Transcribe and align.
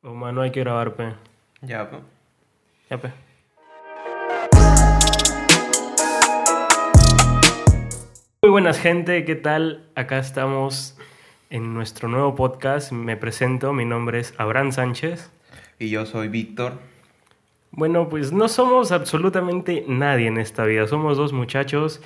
O 0.00 0.14
mano, 0.14 0.42
hay 0.42 0.52
que 0.52 0.60
grabar, 0.60 0.94
pe. 0.94 1.12
Ya, 1.60 1.90
pe. 1.90 1.96
Ya, 2.88 3.00
pe. 3.00 3.12
Muy 8.40 8.50
buenas, 8.52 8.78
gente. 8.78 9.24
¿Qué 9.24 9.34
tal? 9.34 9.88
Acá 9.96 10.18
estamos 10.18 10.96
en 11.50 11.74
nuestro 11.74 12.08
nuevo 12.08 12.36
podcast. 12.36 12.92
Me 12.92 13.16
presento. 13.16 13.72
Mi 13.72 13.84
nombre 13.84 14.20
es 14.20 14.34
Abraham 14.38 14.70
Sánchez. 14.70 15.32
Y 15.80 15.90
yo 15.90 16.06
soy 16.06 16.28
Víctor. 16.28 16.74
Bueno, 17.72 18.08
pues 18.08 18.30
no 18.30 18.46
somos 18.46 18.92
absolutamente 18.92 19.84
nadie 19.88 20.28
en 20.28 20.38
esta 20.38 20.64
vida. 20.64 20.86
Somos 20.86 21.16
dos 21.16 21.32
muchachos 21.32 22.00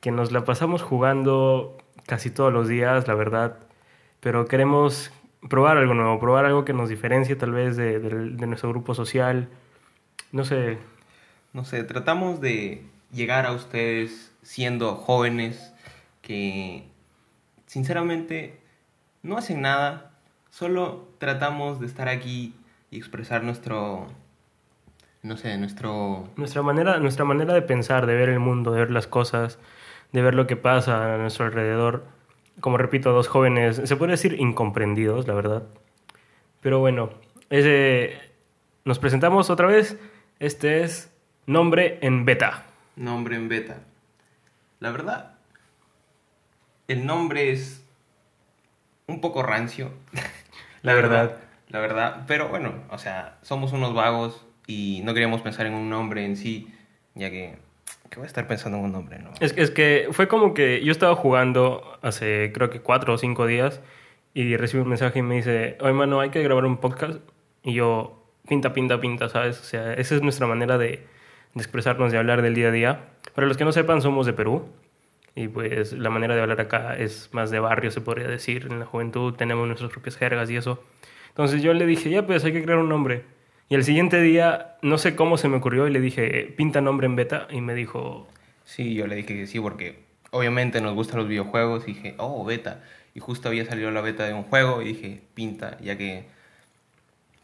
que 0.00 0.10
nos 0.10 0.32
la 0.32 0.44
pasamos 0.44 0.82
jugando 0.82 1.78
casi 2.06 2.28
todos 2.28 2.52
los 2.52 2.66
días, 2.66 3.06
la 3.06 3.14
verdad. 3.14 3.58
Pero 4.18 4.46
queremos 4.46 5.12
probar 5.48 5.76
algo 5.78 5.94
nuevo, 5.94 6.18
probar 6.18 6.44
algo 6.44 6.64
que 6.64 6.72
nos 6.72 6.88
diferencie 6.88 7.36
tal 7.36 7.52
vez 7.52 7.76
de, 7.76 7.98
de- 8.00 8.30
de 8.30 8.46
nuestro 8.46 8.70
grupo 8.70 8.94
social. 8.94 9.48
No 10.32 10.44
sé, 10.44 10.78
No 11.52 11.64
sé, 11.64 11.84
tratamos 11.84 12.40
de 12.40 12.84
llegar 13.12 13.46
a 13.46 13.52
ustedes 13.52 14.32
siendo 14.42 14.94
jóvenes 14.96 15.72
que 16.22 16.84
sinceramente 17.66 18.58
no 19.22 19.38
hacen 19.38 19.62
nada, 19.62 20.10
solo 20.50 21.08
tratamos 21.18 21.80
de 21.80 21.86
estar 21.86 22.08
aquí 22.08 22.54
y 22.90 22.98
expresar 22.98 23.42
nuestro, 23.42 24.06
no 25.22 25.36
sé, 25.36 25.56
nuestro... 25.58 26.28
nuestra 26.36 26.62
manera, 26.62 26.98
nuestra 26.98 27.24
manera 27.24 27.54
de 27.54 27.62
pensar, 27.62 28.06
de 28.06 28.14
ver 28.14 28.28
el 28.28 28.38
mundo, 28.40 28.72
de 28.72 28.80
ver 28.80 28.90
las 28.90 29.06
cosas, 29.06 29.58
de 30.12 30.22
ver 30.22 30.34
lo 30.34 30.46
que 30.46 30.56
pasa 30.56 31.14
a 31.14 31.18
nuestro 31.18 31.46
alrededor. 31.46 32.04
Como 32.60 32.78
repito, 32.78 33.12
dos 33.12 33.28
jóvenes, 33.28 33.82
se 33.84 33.96
puede 33.96 34.12
decir 34.12 34.34
incomprendidos, 34.40 35.26
la 35.28 35.34
verdad. 35.34 35.64
Pero 36.60 36.78
bueno, 36.80 37.10
nos 38.84 38.98
presentamos 38.98 39.50
otra 39.50 39.66
vez. 39.66 39.98
Este 40.38 40.82
es 40.82 41.12
Nombre 41.46 41.98
en 42.02 42.24
Beta. 42.24 42.64
nombre 42.96 43.36
en 43.36 43.48
beta. 43.48 43.78
La 44.80 44.90
verdad, 44.90 45.34
el 46.88 47.06
nombre 47.06 47.50
es 47.50 47.84
un 49.06 49.20
poco 49.20 49.42
rancio. 49.42 49.92
La 50.82 50.94
verdad. 50.94 51.38
La 51.68 51.80
verdad, 51.80 52.24
pero 52.28 52.48
bueno, 52.48 52.74
o 52.90 52.98
sea, 52.98 53.38
somos 53.42 53.72
unos 53.72 53.92
vagos 53.92 54.44
y 54.66 55.00
no 55.04 55.14
queríamos 55.14 55.40
pensar 55.40 55.66
en 55.66 55.74
un 55.74 55.90
nombre 55.90 56.24
en 56.24 56.36
sí, 56.36 56.72
ya 57.14 57.28
que... 57.30 57.58
¿Qué 58.10 58.16
voy 58.16 58.24
a 58.24 58.26
estar 58.26 58.46
pensando 58.46 58.78
en 58.78 58.84
un 58.84 58.92
nombre, 58.92 59.18
no? 59.18 59.30
Es, 59.40 59.54
es 59.56 59.70
que 59.70 60.08
fue 60.12 60.28
como 60.28 60.54
que 60.54 60.84
yo 60.84 60.92
estaba 60.92 61.14
jugando 61.14 61.98
hace 62.02 62.52
creo 62.54 62.70
que 62.70 62.80
cuatro 62.80 63.14
o 63.14 63.18
cinco 63.18 63.46
días 63.46 63.80
y 64.34 64.56
recibí 64.56 64.82
un 64.82 64.88
mensaje 64.88 65.20
y 65.20 65.22
me 65.22 65.36
dice, 65.36 65.78
oye 65.80 65.92
mano, 65.92 66.20
hay 66.20 66.30
que 66.30 66.42
grabar 66.42 66.66
un 66.66 66.76
podcast. 66.76 67.20
Y 67.62 67.72
yo, 67.72 68.22
pinta, 68.46 68.72
pinta, 68.72 69.00
pinta, 69.00 69.28
¿sabes? 69.28 69.58
O 69.60 69.64
sea, 69.64 69.94
esa 69.94 70.14
es 70.14 70.22
nuestra 70.22 70.46
manera 70.46 70.78
de, 70.78 70.88
de 70.88 71.62
expresarnos, 71.62 72.12
de 72.12 72.18
hablar 72.18 72.42
del 72.42 72.54
día 72.54 72.68
a 72.68 72.70
día. 72.70 73.00
Para 73.34 73.46
los 73.46 73.56
que 73.56 73.64
no 73.64 73.72
sepan, 73.72 74.02
somos 74.02 74.26
de 74.26 74.34
Perú. 74.34 74.68
Y 75.34 75.48
pues 75.48 75.92
la 75.92 76.10
manera 76.10 76.34
de 76.34 76.42
hablar 76.42 76.60
acá 76.60 76.96
es 76.96 77.30
más 77.32 77.50
de 77.50 77.60
barrio, 77.60 77.90
se 77.90 78.00
podría 78.00 78.28
decir. 78.28 78.66
En 78.70 78.78
la 78.78 78.86
juventud 78.86 79.34
tenemos 79.34 79.66
nuestras 79.66 79.90
propias 79.90 80.16
jergas 80.16 80.50
y 80.50 80.56
eso. 80.56 80.82
Entonces 81.28 81.62
yo 81.62 81.74
le 81.74 81.84
dije, 81.86 82.08
ya 82.08 82.26
pues 82.26 82.44
hay 82.44 82.52
que 82.52 82.62
crear 82.62 82.78
un 82.78 82.88
nombre. 82.88 83.24
Y 83.68 83.74
el 83.74 83.84
siguiente 83.84 84.20
día, 84.22 84.76
no 84.82 84.96
sé 84.98 85.16
cómo 85.16 85.38
se 85.38 85.48
me 85.48 85.56
ocurrió 85.56 85.88
y 85.88 85.92
le 85.92 86.00
dije, 86.00 86.54
pinta 86.56 86.80
nombre 86.80 87.06
en 87.06 87.16
beta. 87.16 87.48
Y 87.50 87.60
me 87.60 87.74
dijo, 87.74 88.28
Sí, 88.64 88.94
yo 88.94 89.06
le 89.06 89.16
dije 89.16 89.28
que 89.34 89.46
sí 89.46 89.60
porque 89.60 90.00
obviamente 90.30 90.80
nos 90.80 90.94
gustan 90.94 91.18
los 91.18 91.28
videojuegos 91.28 91.84
y 91.86 91.92
dije, 91.94 92.14
oh, 92.18 92.44
beta. 92.44 92.82
Y 93.14 93.20
justo 93.20 93.48
había 93.48 93.64
salido 93.64 93.90
la 93.90 94.00
beta 94.00 94.24
de 94.24 94.34
un 94.34 94.42
juego 94.44 94.82
y 94.82 94.86
dije, 94.88 95.22
pinta, 95.34 95.78
ya 95.80 95.96
que 95.96 96.24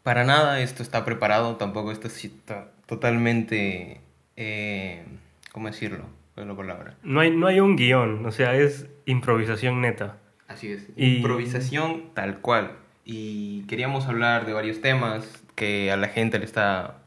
para 0.02 0.24
nada 0.24 0.60
esto 0.60 0.82
está 0.82 1.04
preparado, 1.04 1.56
tampoco 1.56 1.92
esto 1.92 2.08
está 2.08 2.68
totalmente, 2.86 4.00
eh, 4.36 5.04
¿cómo 5.52 5.68
decirlo? 5.68 6.04
¿Cuál 6.34 6.46
es 6.46 6.50
la 6.50 6.56
palabra? 6.56 6.94
No 7.02 7.20
hay, 7.20 7.30
no 7.30 7.46
hay 7.46 7.60
un 7.60 7.76
guion, 7.76 8.26
o 8.26 8.32
sea, 8.32 8.56
es 8.56 8.86
improvisación 9.06 9.80
neta. 9.80 10.18
Así 10.48 10.72
es, 10.72 10.88
Y- 10.96 11.16
improvisación 11.16 12.10
tal 12.14 12.38
cual. 12.40 12.72
Y 13.04 13.64
queríamos 13.66 14.06
hablar 14.06 14.46
de 14.46 14.52
varios 14.52 14.80
temas 14.80 15.42
que 15.54 15.90
a 15.90 15.96
la 15.96 16.08
gente 16.08 16.38
le 16.38 16.44
está, 16.44 16.98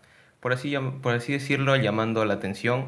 por 0.42 0.54
así, 0.54 0.76
por 1.02 1.14
así 1.16 1.34
decirlo, 1.34 1.76
llamando 1.76 2.26
la 2.26 2.36
atención. 2.36 2.88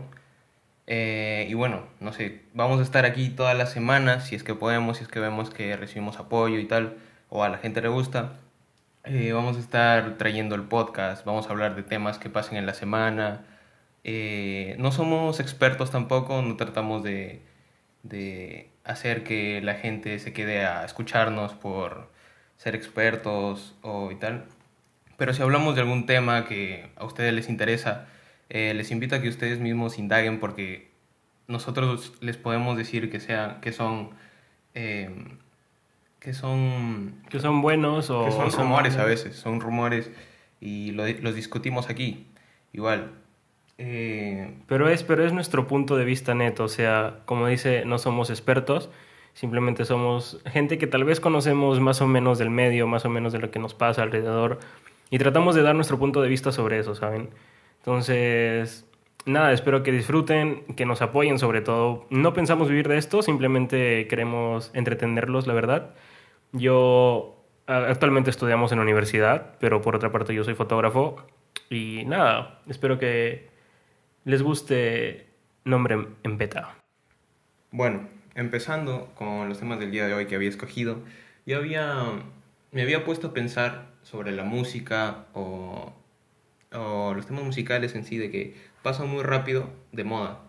Eh, 0.88 1.48
y 1.50 1.54
bueno, 1.54 1.84
no 2.00 2.14
sé, 2.14 2.42
vamos 2.54 2.80
a 2.80 2.84
estar 2.84 3.06
aquí 3.06 3.30
todas 3.30 3.58
las 3.58 3.72
semanas, 3.72 4.28
si 4.28 4.36
es 4.36 4.44
que 4.44 4.56
podemos, 4.56 4.98
si 4.98 5.04
es 5.04 5.10
que 5.10 5.20
vemos 5.20 5.50
que 5.50 5.76
recibimos 5.78 6.18
apoyo 6.20 6.60
y 6.60 6.66
tal, 6.66 6.98
o 7.30 7.44
a 7.44 7.50
la 7.50 7.58
gente 7.58 7.82
le 7.82 7.90
gusta. 7.90 8.40
Eh, 9.04 9.32
vamos 9.34 9.58
a 9.58 9.60
estar 9.62 10.18
trayendo 10.18 10.56
el 10.56 10.64
podcast, 10.64 11.26
vamos 11.26 11.48
a 11.48 11.52
hablar 11.52 11.76
de 11.76 11.84
temas 11.84 12.20
que 12.20 12.30
pasen 12.30 12.58
en 12.58 12.66
la 12.66 12.74
semana. 12.74 13.46
Eh, 14.04 14.76
no 14.80 14.92
somos 14.92 15.40
expertos 15.40 15.92
tampoco, 15.92 16.42
no 16.42 16.56
tratamos 16.58 17.04
de, 17.04 17.42
de 18.04 18.70
hacer 18.84 19.24
que 19.24 19.62
la 19.62 19.76
gente 19.76 20.20
se 20.20 20.34
quede 20.34 20.66
a 20.66 20.86
escucharnos 20.86 21.54
por 21.54 22.10
ser 22.58 22.76
expertos 22.76 23.76
o 23.82 24.12
y 24.12 24.16
tal. 24.16 24.46
Pero 25.18 25.34
si 25.34 25.42
hablamos 25.42 25.76
de 25.76 25.82
algún 25.82 26.06
tema 26.06 26.46
que 26.46 26.90
a 26.96 27.06
ustedes 27.06 27.34
les 27.34 27.50
interesa, 27.50 28.08
eh, 28.50 28.74
les 28.76 28.92
invito 28.92 29.16
a 29.16 29.22
que 29.22 29.30
ustedes 29.30 29.60
mismos 29.60 29.98
indaguen 29.98 30.40
porque 30.40 30.90
nosotros 31.48 32.14
les 32.22 32.38
podemos 32.38 32.78
decir 32.78 33.10
que, 33.10 33.20
sean, 33.20 33.60
que 33.62 33.72
son... 33.72 34.10
eh, 34.76 35.10
que 36.20 36.34
son 36.34 37.22
Que 37.30 37.40
son 37.40 37.62
buenos 37.62 38.10
o 38.10 38.26
que 38.26 38.32
son 38.32 38.52
son 38.52 38.64
rumores 38.64 38.98
a 38.98 39.06
veces, 39.06 39.36
son 39.36 39.60
rumores 39.62 40.12
y 40.60 40.92
lo- 40.92 41.08
los 41.08 41.36
discutimos 41.36 41.90
aquí. 41.90 42.28
Igual. 42.74 43.12
Eh, 43.78 44.54
Pero 44.68 44.90
es, 44.90 45.04
pero 45.04 45.26
es 45.26 45.34
nuestro 45.34 45.68
punto 45.68 45.96
de 45.98 46.06
vista 46.06 46.34
neto, 46.34 46.64
o 46.64 46.68
sea, 46.68 47.20
como 47.26 47.48
dice, 47.48 47.86
no 47.86 47.98
somos 48.00 48.30
expertos, 48.32 48.90
simplemente 49.38 49.86
somos 49.86 50.42
gente 50.48 50.80
que 50.80 50.88
tal 50.88 51.04
vez 51.04 51.20
conocemos 51.20 51.80
más 51.80 52.02
o 52.02 52.08
menos 52.08 52.40
del 52.40 52.50
medio, 52.50 52.88
más 52.88 53.06
o 53.06 53.10
menos 53.10 53.34
de 53.34 53.38
lo 53.38 53.52
que 53.52 53.60
nos 53.60 53.76
pasa 53.76 54.02
alrededor, 54.02 54.58
y 55.12 55.20
tratamos 55.20 55.54
de 55.54 55.62
dar 55.62 55.76
nuestro 55.76 56.00
punto 56.00 56.24
de 56.24 56.28
vista 56.28 56.52
sobre 56.52 56.80
eso, 56.80 56.96
¿saben? 56.96 57.30
Entonces, 57.78 58.88
nada, 59.28 59.52
espero 59.52 59.84
que 59.84 59.92
disfruten, 59.92 60.64
que 60.76 60.88
nos 60.88 61.04
apoyen 61.04 61.38
sobre 61.38 61.62
todo. 61.62 62.08
No 62.10 62.34
pensamos 62.34 62.68
vivir 62.68 62.88
de 62.88 62.98
esto, 62.98 63.22
simplemente 63.22 64.08
queremos 64.08 64.72
entretenerlos, 64.74 65.46
la 65.46 65.54
verdad. 65.54 65.94
Yo 66.52 67.46
actualmente 67.68 68.32
estudiamos 68.32 68.72
en 68.72 68.80
la 68.80 68.86
universidad, 68.86 69.54
pero 69.60 69.84
por 69.84 69.96
otra 69.96 70.12
parte 70.12 70.34
yo 70.34 70.44
soy 70.44 70.56
fotógrafo 70.56 71.18
y 71.70 72.06
nada, 72.06 72.62
espero 72.68 72.98
que 72.98 73.50
les 74.26 74.42
guste 74.42 75.28
nombre 75.64 76.08
en 76.24 76.38
beta. 76.40 76.76
bueno, 77.70 78.17
empezando 78.38 79.12
con 79.16 79.50
los 79.50 79.60
temas 79.60 79.80
del 79.80 79.92
día 79.92 80.08
de 80.08 80.14
hoy 80.14 80.28
que 80.28 80.36
había 80.36 80.48
escogido, 80.48 81.04
yo 81.46 81.58
había, 81.58 82.22
me 82.72 82.84
había 82.84 83.04
puesto 83.04 83.28
a 83.28 83.34
pensar 83.34 83.90
sobre 84.04 84.32
la 84.32 84.44
música 84.44 85.26
o, 85.34 85.94
los 86.72 87.26
temas 87.26 87.44
musicales 87.44 87.96
en 87.96 88.06
sí, 88.06 88.18
de 88.18 88.30
que 88.30 88.56
pasan 88.84 89.10
muy 89.10 89.24
rápido 89.24 89.70
de 89.92 90.04
moda. 90.04 90.40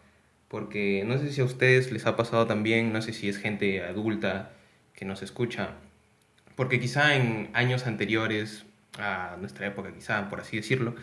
Porque 0.49 1.05
no 1.07 1.19
sé 1.19 1.33
si 1.33 1.41
a 1.41 1.45
ustedes 1.45 1.91
les 1.91 2.07
ha 2.07 2.17
pasado 2.17 2.47
también, 2.47 2.93
no 2.93 3.01
sé 3.03 3.13
si 3.13 3.29
es 3.29 3.39
gente 3.39 3.83
adulta 3.83 4.53
que 4.95 5.05
nos 5.05 5.23
escucha, 5.23 5.71
porque 6.57 6.81
quizá 6.81 7.17
en 7.17 7.51
años 7.55 7.87
anteriores 7.87 8.65
a 8.99 9.37
nuestra 9.41 9.67
época, 9.67 9.93
quizá 9.95 10.29
por 10.29 10.41
así 10.41 10.57
decirlo, 10.57 10.95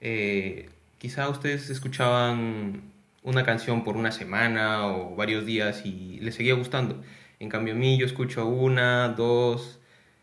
eh, 0.00 0.70
quizá 0.98 1.28
ustedes 1.28 1.70
escuchaban 1.70 2.93
una 3.24 3.44
canción 3.44 3.84
por 3.84 3.96
una 3.96 4.12
semana 4.12 4.86
o 4.86 5.16
varios 5.16 5.46
días 5.46 5.84
y 5.84 6.20
les 6.20 6.36
seguía 6.36 6.54
gustando. 6.54 7.02
En 7.40 7.48
cambio 7.48 7.74
a 7.74 7.76
mí 7.76 7.98
yo 7.98 8.06
escucho 8.06 8.46
una, 8.46 9.08
dos 9.08 9.80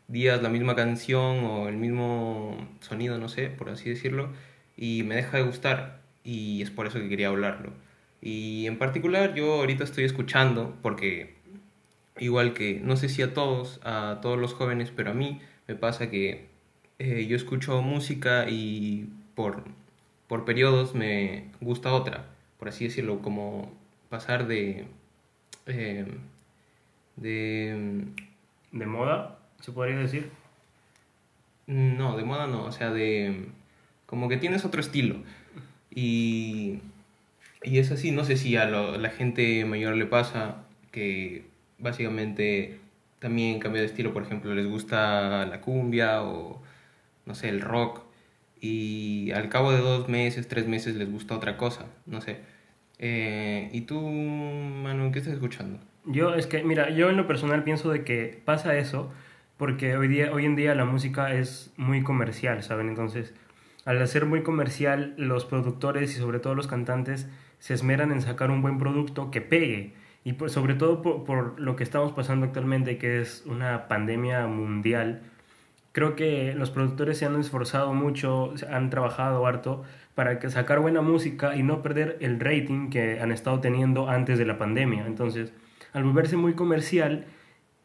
días 0.08 0.42
la 0.42 0.50
misma 0.50 0.76
canción 0.76 1.44
o 1.46 1.68
el 1.68 1.78
mismo 1.78 2.58
sonido, 2.82 3.18
no 3.18 3.30
sé, 3.30 3.50
por 3.50 3.70
así 3.70 3.90
decirlo, 3.90 4.30
y 4.78 5.04
me 5.04 5.16
deja 5.16 5.38
de 5.38 5.44
gustar 5.44 6.02
y 6.24 6.62
es 6.62 6.70
por 6.72 6.88
eso 6.88 7.00
que 7.00 7.10
quería 7.10 7.30
hablarlo. 7.30 7.72
Y 8.22 8.68
en 8.68 8.78
particular 8.78 9.34
yo 9.36 9.56
ahorita 9.56 9.84
estoy 9.84 10.04
escuchando 10.06 10.76
porque 10.82 11.36
igual 12.20 12.54
que, 12.54 12.80
no 12.84 12.98
sé 12.98 13.10
si 13.10 13.22
a 13.24 13.34
todos, 13.34 13.80
a 13.84 14.20
todos 14.22 14.40
los 14.40 14.54
jóvenes, 14.54 14.92
pero 14.96 15.12
a 15.12 15.14
mí 15.14 15.42
me 15.68 15.76
pasa 15.76 16.10
que 16.10 16.48
eh, 17.00 17.26
yo 17.28 17.36
escucho 17.36 17.82
música 17.82 18.48
y 18.50 19.10
por, 19.36 19.64
por 20.28 20.46
periodos 20.46 20.94
me 20.94 21.46
gusta 21.62 21.94
otra, 21.94 22.28
por 22.62 22.70
así 22.70 22.86
decirlo, 22.86 23.22
como 23.22 23.74
pasar 24.10 24.48
de... 24.48 24.88
eh, 25.68 26.08
de... 27.16 28.06
¿De 28.72 28.86
moda? 28.86 29.40
¿Se 29.60 29.72
podría 29.72 29.98
decir? 29.98 30.32
No, 31.68 32.18
de 32.18 32.24
moda 32.24 32.48
no, 32.48 32.66
o 32.66 32.72
sea, 32.72 32.92
de... 32.92 33.46
como 34.06 34.28
que 34.30 34.38
tienes 34.38 34.66
otro 34.66 34.82
estilo. 34.82 35.18
Y, 35.92 36.80
y 37.64 37.80
es 37.80 37.92
así, 37.92 38.12
no 38.12 38.26
sé 38.26 38.38
si 38.38 38.58
a 38.58 38.66
lo- 38.66 38.98
la 38.98 39.10
gente 39.12 39.66
mayor 39.66 39.98
le 39.98 40.06
pasa 40.08 40.58
que 40.92 41.46
básicamente 41.80 42.80
también 43.20 43.60
cambia 43.60 43.82
de 43.82 43.88
estilo, 43.88 44.14
por 44.14 44.24
ejemplo, 44.24 44.56
les 44.56 44.68
gusta 44.68 45.46
la 45.48 45.62
cumbia 45.62 46.24
o, 46.24 46.62
no 47.26 47.36
sé, 47.36 47.50
el 47.50 47.62
rock, 47.62 48.04
y 48.62 49.32
al 49.34 49.50
cabo 49.50 49.72
de 49.74 49.80
dos 49.80 50.10
meses, 50.10 50.48
tres 50.48 50.68
meses 50.68 50.96
les 50.96 51.12
gusta 51.12 51.36
otra 51.38 51.58
cosa, 51.58 51.88
no 52.08 52.22
sé. 52.22 52.40
Eh, 53.02 53.70
¿Y 53.74 53.82
tú, 53.82 54.00
Manu, 54.00 55.12
qué 55.12 55.20
estás 55.20 55.34
escuchando? 55.34 55.80
Yo, 56.06 56.36
es 56.36 56.48
que, 56.48 56.64
mira, 56.64 56.92
yo 56.92 57.10
en 57.10 57.18
lo 57.18 57.28
personal 57.28 57.64
pienso 57.64 57.92
de 57.92 58.04
que 58.04 58.42
pasa 58.46 58.78
eso 58.78 59.12
porque 59.58 59.98
hoy, 59.98 60.08
día, 60.08 60.32
hoy 60.32 60.46
en 60.46 60.56
día 60.56 60.74
la 60.76 60.86
música 60.86 61.34
es 61.34 61.74
muy 61.78 62.04
comercial, 62.04 62.64
¿saben? 62.64 62.90
Entonces, 62.90 63.34
al 63.86 64.08
ser 64.08 64.26
muy 64.26 64.44
comercial, 64.44 65.16
los 65.18 65.46
productores 65.46 66.16
y 66.16 66.20
sobre 66.20 66.40
todo 66.40 66.56
los 66.56 66.68
cantantes 66.68 67.28
se 67.60 67.74
esmeran 67.74 68.12
en 68.12 68.22
sacar 68.22 68.52
un 68.52 68.62
buen 68.62 68.78
producto 68.78 69.32
que 69.32 69.42
pegue. 69.42 69.94
Y 70.24 70.34
pues, 70.34 70.52
sobre 70.52 70.76
todo 70.76 71.02
por, 71.02 71.24
por, 71.24 71.60
lo 71.60 71.76
que 71.76 71.84
estamos 71.84 72.12
pasando 72.12 72.46
actualmente, 72.46 72.98
que 73.00 73.22
es 73.22 73.44
una 73.48 73.88
pandemia 73.88 74.46
mundial, 74.46 75.24
creo 75.92 76.16
que 76.16 76.54
los 76.56 76.72
productores 76.72 77.18
se 77.18 77.26
han 77.26 77.40
esforzado 77.40 77.94
mucho, 77.94 78.54
han 78.70 78.90
trabajado 78.90 79.46
harto 79.46 79.84
para 80.16 80.40
que 80.40 80.50
sacar 80.50 80.80
buena 80.80 81.02
música 81.02 81.56
y 81.56 81.64
no 81.64 81.82
perder 81.82 82.18
el 82.22 82.40
rating 82.40 82.90
que 82.90 83.20
han 83.20 83.32
estado 83.32 83.60
teniendo 83.60 84.10
antes 84.10 84.38
de 84.38 84.46
la 84.46 84.58
pandemia. 84.58 85.06
Entonces, 85.06 85.54
al 85.94 86.04
volverse 86.04 86.38
muy 86.38 86.54
comercial, 86.54 87.26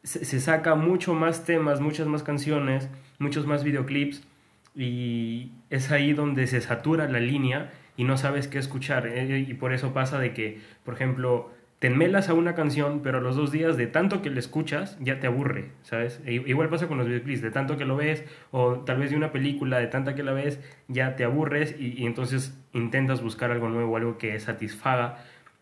se, 0.03 0.25
se 0.25 0.41
saca 0.41 0.75
mucho 0.75 1.15
más 1.15 1.45
temas, 1.45 1.81
muchas 1.81 2.07
más 2.07 2.23
canciones, 2.23 2.89
muchos 3.19 3.47
más 3.47 3.65
videoclips 3.65 4.27
y 4.75 5.53
es 5.71 5.91
ahí 5.91 6.13
donde 6.13 6.47
se 6.47 6.61
satura 6.61 7.09
la 7.09 7.19
línea 7.19 7.73
y 7.97 8.05
no 8.05 8.19
sabes 8.19 8.47
qué 8.47 8.59
escuchar. 8.59 9.07
Eh, 9.07 9.47
y 9.49 9.55
por 9.55 9.73
eso 9.73 9.93
pasa 9.93 10.19
de 10.19 10.35
que, 10.35 10.61
por 10.85 10.95
ejemplo, 10.95 11.51
te 11.79 11.89
enmelas 11.89 12.31
a 12.31 12.35
una 12.35 12.55
canción, 12.55 13.01
pero 13.03 13.19
a 13.19 13.21
los 13.21 13.37
dos 13.37 13.53
días 13.53 13.77
de 13.77 13.87
tanto 13.87 14.23
que 14.23 14.31
la 14.31 14.39
escuchas 14.39 14.97
ya 15.01 15.21
te 15.21 15.27
aburre, 15.27 15.73
¿sabes? 15.83 16.23
E 16.25 16.33
igual 16.33 16.71
pasa 16.71 16.89
con 16.89 16.97
los 16.97 17.07
videoclips, 17.07 17.43
de 17.43 17.51
tanto 17.51 17.77
que 17.77 17.85
lo 17.85 17.97
ves, 17.97 18.25
o 18.51 18.81
tal 18.81 18.99
vez 18.99 19.11
de 19.11 19.17
una 19.17 19.31
película, 19.31 19.79
de 19.79 19.87
tanta 19.87 20.15
que 20.15 20.23
la 20.23 20.33
ves, 20.33 20.59
ya 20.89 21.17
te 21.17 21.25
aburres 21.25 21.77
y, 21.79 22.07
entonces 22.07 22.59
intentas 22.73 23.23
buscar 23.23 23.51
algo 23.51 23.69
nuevo, 23.69 23.97
algo 23.97 24.17
que 24.17 24.39
satisfaga 24.41 25.19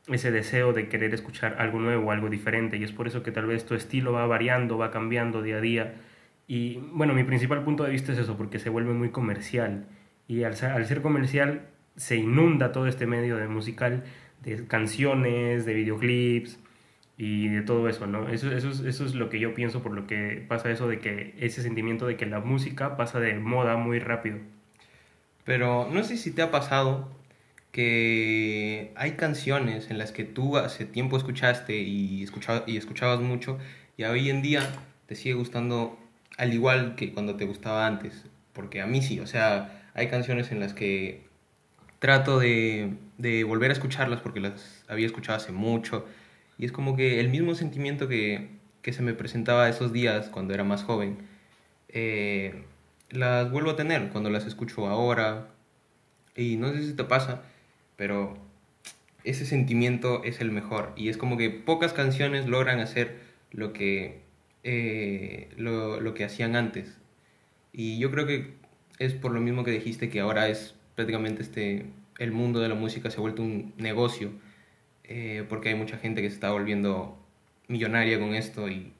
ese 0.06 0.30
deseo 0.30 0.72
de 0.72 0.88
querer 0.88 1.14
escuchar 1.14 1.56
algo 1.58 1.80
nuevo, 1.80 2.12
algo 2.12 2.28
diferente. 2.28 2.76
Y 2.76 2.84
es 2.84 2.92
por 2.92 3.08
eso 3.08 3.22
que 3.22 3.32
tal 3.32 3.46
vez 3.46 3.66
tu 3.66 3.74
estilo 3.74 4.12
va 4.12 4.26
variando, 4.26 4.78
va 4.78 4.90
cambiando 4.90 5.42
día 5.42 5.56
a 5.56 5.60
día. 5.60 5.94
Y 6.46 6.76
bueno, 6.92 7.14
mi 7.14 7.24
principal 7.24 7.64
punto 7.64 7.84
de 7.84 7.90
vista 7.90 8.12
es 8.12 8.18
eso, 8.18 8.36
porque 8.36 8.58
se 8.58 8.68
vuelve 8.70 8.92
muy 8.92 9.10
comercial. 9.10 9.86
Y 10.28 10.44
al 10.44 10.54
ser 10.54 11.02
comercial 11.02 11.62
se 11.96 12.16
inunda 12.16 12.72
todo 12.72 12.86
este 12.86 13.06
medio 13.06 13.36
de 13.36 13.48
musical 13.48 14.04
de 14.44 14.66
canciones, 14.66 15.64
de 15.66 15.74
videoclips 15.74 16.58
y 17.16 17.48
de 17.48 17.62
todo 17.62 17.88
eso, 17.88 18.06
¿no? 18.06 18.28
Eso, 18.28 18.52
eso, 18.52 18.70
es, 18.70 18.80
eso 18.80 19.04
es 19.04 19.14
lo 19.14 19.30
que 19.30 19.38
yo 19.38 19.54
pienso 19.54 19.82
por 19.82 19.92
lo 19.92 20.06
que 20.06 20.44
pasa 20.48 20.70
eso 20.70 20.88
de 20.88 20.98
que 20.98 21.34
ese 21.38 21.62
sentimiento 21.62 22.06
de 22.06 22.16
que 22.16 22.26
la 22.26 22.40
música 22.40 22.96
pasa 22.96 23.20
de 23.20 23.34
moda 23.34 23.76
muy 23.76 23.98
rápido. 23.98 24.38
Pero 25.44 25.88
no 25.92 26.02
sé 26.04 26.16
si 26.16 26.30
te 26.32 26.42
ha 26.42 26.50
pasado 26.50 27.10
que 27.72 28.92
hay 28.96 29.12
canciones 29.12 29.90
en 29.90 29.98
las 29.98 30.12
que 30.12 30.24
tú 30.24 30.56
hace 30.56 30.84
tiempo 30.84 31.16
escuchaste 31.16 31.76
y, 31.76 32.22
escuchaba, 32.22 32.64
y 32.66 32.76
escuchabas 32.76 33.20
mucho 33.20 33.58
y 33.96 34.04
hoy 34.04 34.30
en 34.30 34.42
día 34.42 34.62
te 35.06 35.16
sigue 35.16 35.34
gustando 35.34 35.98
al 36.36 36.52
igual 36.52 36.94
que 36.96 37.12
cuando 37.12 37.36
te 37.36 37.44
gustaba 37.44 37.86
antes. 37.86 38.24
Porque 38.52 38.80
a 38.80 38.86
mí 38.86 39.02
sí, 39.02 39.20
o 39.20 39.26
sea, 39.26 39.82
hay 39.94 40.08
canciones 40.08 40.52
en 40.52 40.60
las 40.60 40.74
que 40.74 41.26
trato 41.98 42.38
de, 42.38 42.94
de 43.18 43.44
volver 43.44 43.70
a 43.70 43.74
escucharlas 43.74 44.20
porque 44.20 44.40
las 44.40 44.84
había 44.88 45.06
escuchado 45.06 45.38
hace 45.38 45.52
mucho. 45.52 46.06
Y 46.58 46.64
es 46.64 46.72
como 46.72 46.96
que 46.96 47.20
el 47.20 47.28
mismo 47.28 47.54
sentimiento 47.54 48.08
que, 48.08 48.48
que 48.82 48.92
se 48.92 49.02
me 49.02 49.14
presentaba 49.14 49.68
esos 49.68 49.92
días 49.92 50.28
cuando 50.28 50.54
era 50.54 50.64
más 50.64 50.82
joven, 50.82 51.18
eh, 51.88 52.64
las 53.10 53.50
vuelvo 53.50 53.70
a 53.70 53.76
tener 53.76 54.10
cuando 54.10 54.30
las 54.30 54.46
escucho 54.46 54.86
ahora. 54.86 55.48
Y 56.36 56.56
no 56.56 56.72
sé 56.72 56.84
si 56.84 56.94
te 56.94 57.04
pasa, 57.04 57.42
pero 57.96 58.36
ese 59.24 59.46
sentimiento 59.46 60.22
es 60.24 60.40
el 60.40 60.50
mejor. 60.52 60.92
Y 60.96 61.08
es 61.08 61.16
como 61.16 61.36
que 61.36 61.50
pocas 61.50 61.92
canciones 61.92 62.46
logran 62.46 62.80
hacer 62.80 63.18
lo 63.52 63.72
que, 63.72 64.20
eh, 64.64 65.48
lo, 65.56 66.00
lo, 66.00 66.14
que 66.14 66.24
hacían 66.24 66.56
antes. 66.56 66.98
Y 67.72 67.98
yo 67.98 68.10
creo 68.10 68.26
que 68.26 68.54
es 68.98 69.14
por 69.14 69.32
lo 69.32 69.40
mismo 69.40 69.64
que 69.64 69.70
dijiste 69.70 70.08
que 70.10 70.20
ahora 70.20 70.48
es 70.48 70.74
prácticamente 70.94 71.42
este, 71.42 71.86
el 72.18 72.32
mundo 72.32 72.60
de 72.60 72.68
la 72.68 72.74
música 72.74 73.10
se 73.10 73.18
ha 73.18 73.20
vuelto 73.20 73.42
un 73.42 73.72
negocio 73.76 74.30
eh, 75.04 75.44
porque 75.48 75.70
hay 75.70 75.74
mucha 75.74 75.98
gente 75.98 76.22
que 76.22 76.28
se 76.28 76.34
está 76.34 76.50
volviendo 76.50 77.18
millonaria 77.68 78.18
con 78.18 78.34
esto 78.34 78.68
y 78.68 78.92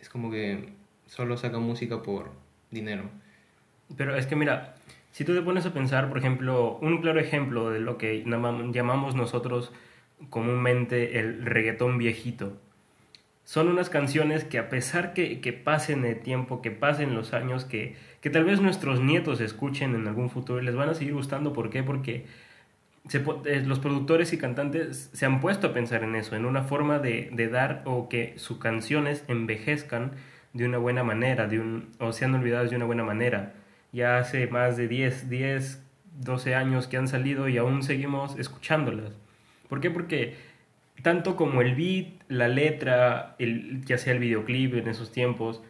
es 0.00 0.08
como 0.08 0.30
que 0.30 0.70
solo 1.06 1.36
saca 1.36 1.58
música 1.58 2.02
por 2.02 2.32
dinero. 2.70 3.04
Pero 3.96 4.16
es 4.16 4.26
que 4.26 4.36
mira, 4.36 4.74
si 5.12 5.24
tú 5.24 5.34
te 5.34 5.42
pones 5.42 5.64
a 5.66 5.72
pensar, 5.72 6.08
por 6.08 6.18
ejemplo, 6.18 6.78
un 6.80 7.00
claro 7.00 7.20
ejemplo 7.20 7.70
de 7.70 7.80
lo 7.80 7.98
que 7.98 8.24
llamamos 8.24 9.14
nosotros 9.14 9.72
comúnmente 10.30 11.20
el 11.20 11.44
reggaetón 11.44 11.98
viejito. 11.98 12.58
Son 13.44 13.68
unas 13.68 13.90
canciones 13.90 14.42
que 14.42 14.58
a 14.58 14.70
pesar 14.70 15.12
que, 15.12 15.40
que 15.40 15.52
pasen 15.52 16.04
el 16.04 16.18
tiempo, 16.20 16.62
que 16.62 16.70
pasen 16.70 17.14
los 17.14 17.34
años, 17.34 17.64
que, 17.64 17.94
que 18.22 18.30
tal 18.30 18.44
vez 18.44 18.60
nuestros 18.60 19.00
nietos 19.00 19.40
escuchen 19.40 19.94
en 19.94 20.08
algún 20.08 20.30
futuro, 20.30 20.62
les 20.62 20.74
van 20.74 20.88
a 20.88 20.94
seguir 20.94 21.12
gustando. 21.12 21.52
¿Por 21.52 21.68
qué? 21.68 21.82
Porque 21.82 22.24
se, 23.08 23.24
eh, 23.44 23.62
los 23.64 23.78
productores 23.78 24.32
y 24.32 24.38
cantantes 24.38 25.10
se 25.12 25.26
han 25.26 25.40
puesto 25.40 25.68
a 25.68 25.72
pensar 25.74 26.02
en 26.04 26.14
eso, 26.16 26.36
en 26.36 26.44
una 26.46 26.62
forma 26.62 26.98
de, 26.98 27.30
de, 27.32 27.48
dar 27.48 27.82
o 27.84 28.08
que 28.08 28.34
sus 28.36 28.58
canciones 28.58 29.24
envejezcan 29.28 30.12
de 30.52 30.66
una 30.66 30.78
buena 30.78 31.04
manera, 31.04 31.46
de 31.46 31.60
un, 31.60 31.90
o 31.98 32.12
sean 32.12 32.34
olvidadas 32.34 32.70
de 32.70 32.76
una 32.76 32.86
buena 32.86 33.04
manera 33.04 33.54
ya 33.94 34.18
hace 34.18 34.48
más 34.48 34.76
de 34.76 34.88
10, 34.88 35.30
10, 35.30 35.82
12 36.20 36.54
años 36.56 36.88
que 36.88 36.96
han 36.96 37.06
salido 37.06 37.48
y 37.48 37.56
aún 37.58 37.84
seguimos 37.84 38.36
escuchándolas. 38.38 39.12
¿Por 39.68 39.80
qué? 39.80 39.90
Porque 39.90 40.34
tanto 41.02 41.36
como 41.36 41.62
el 41.62 41.76
beat, 41.76 42.08
la 42.28 42.48
letra, 42.48 43.36
el, 43.38 43.84
ya 43.84 43.96
sea 43.96 44.12
el 44.12 44.18
videoclip 44.18 44.74
en 44.74 44.88
esos 44.88 45.12
tiempos, 45.12 45.62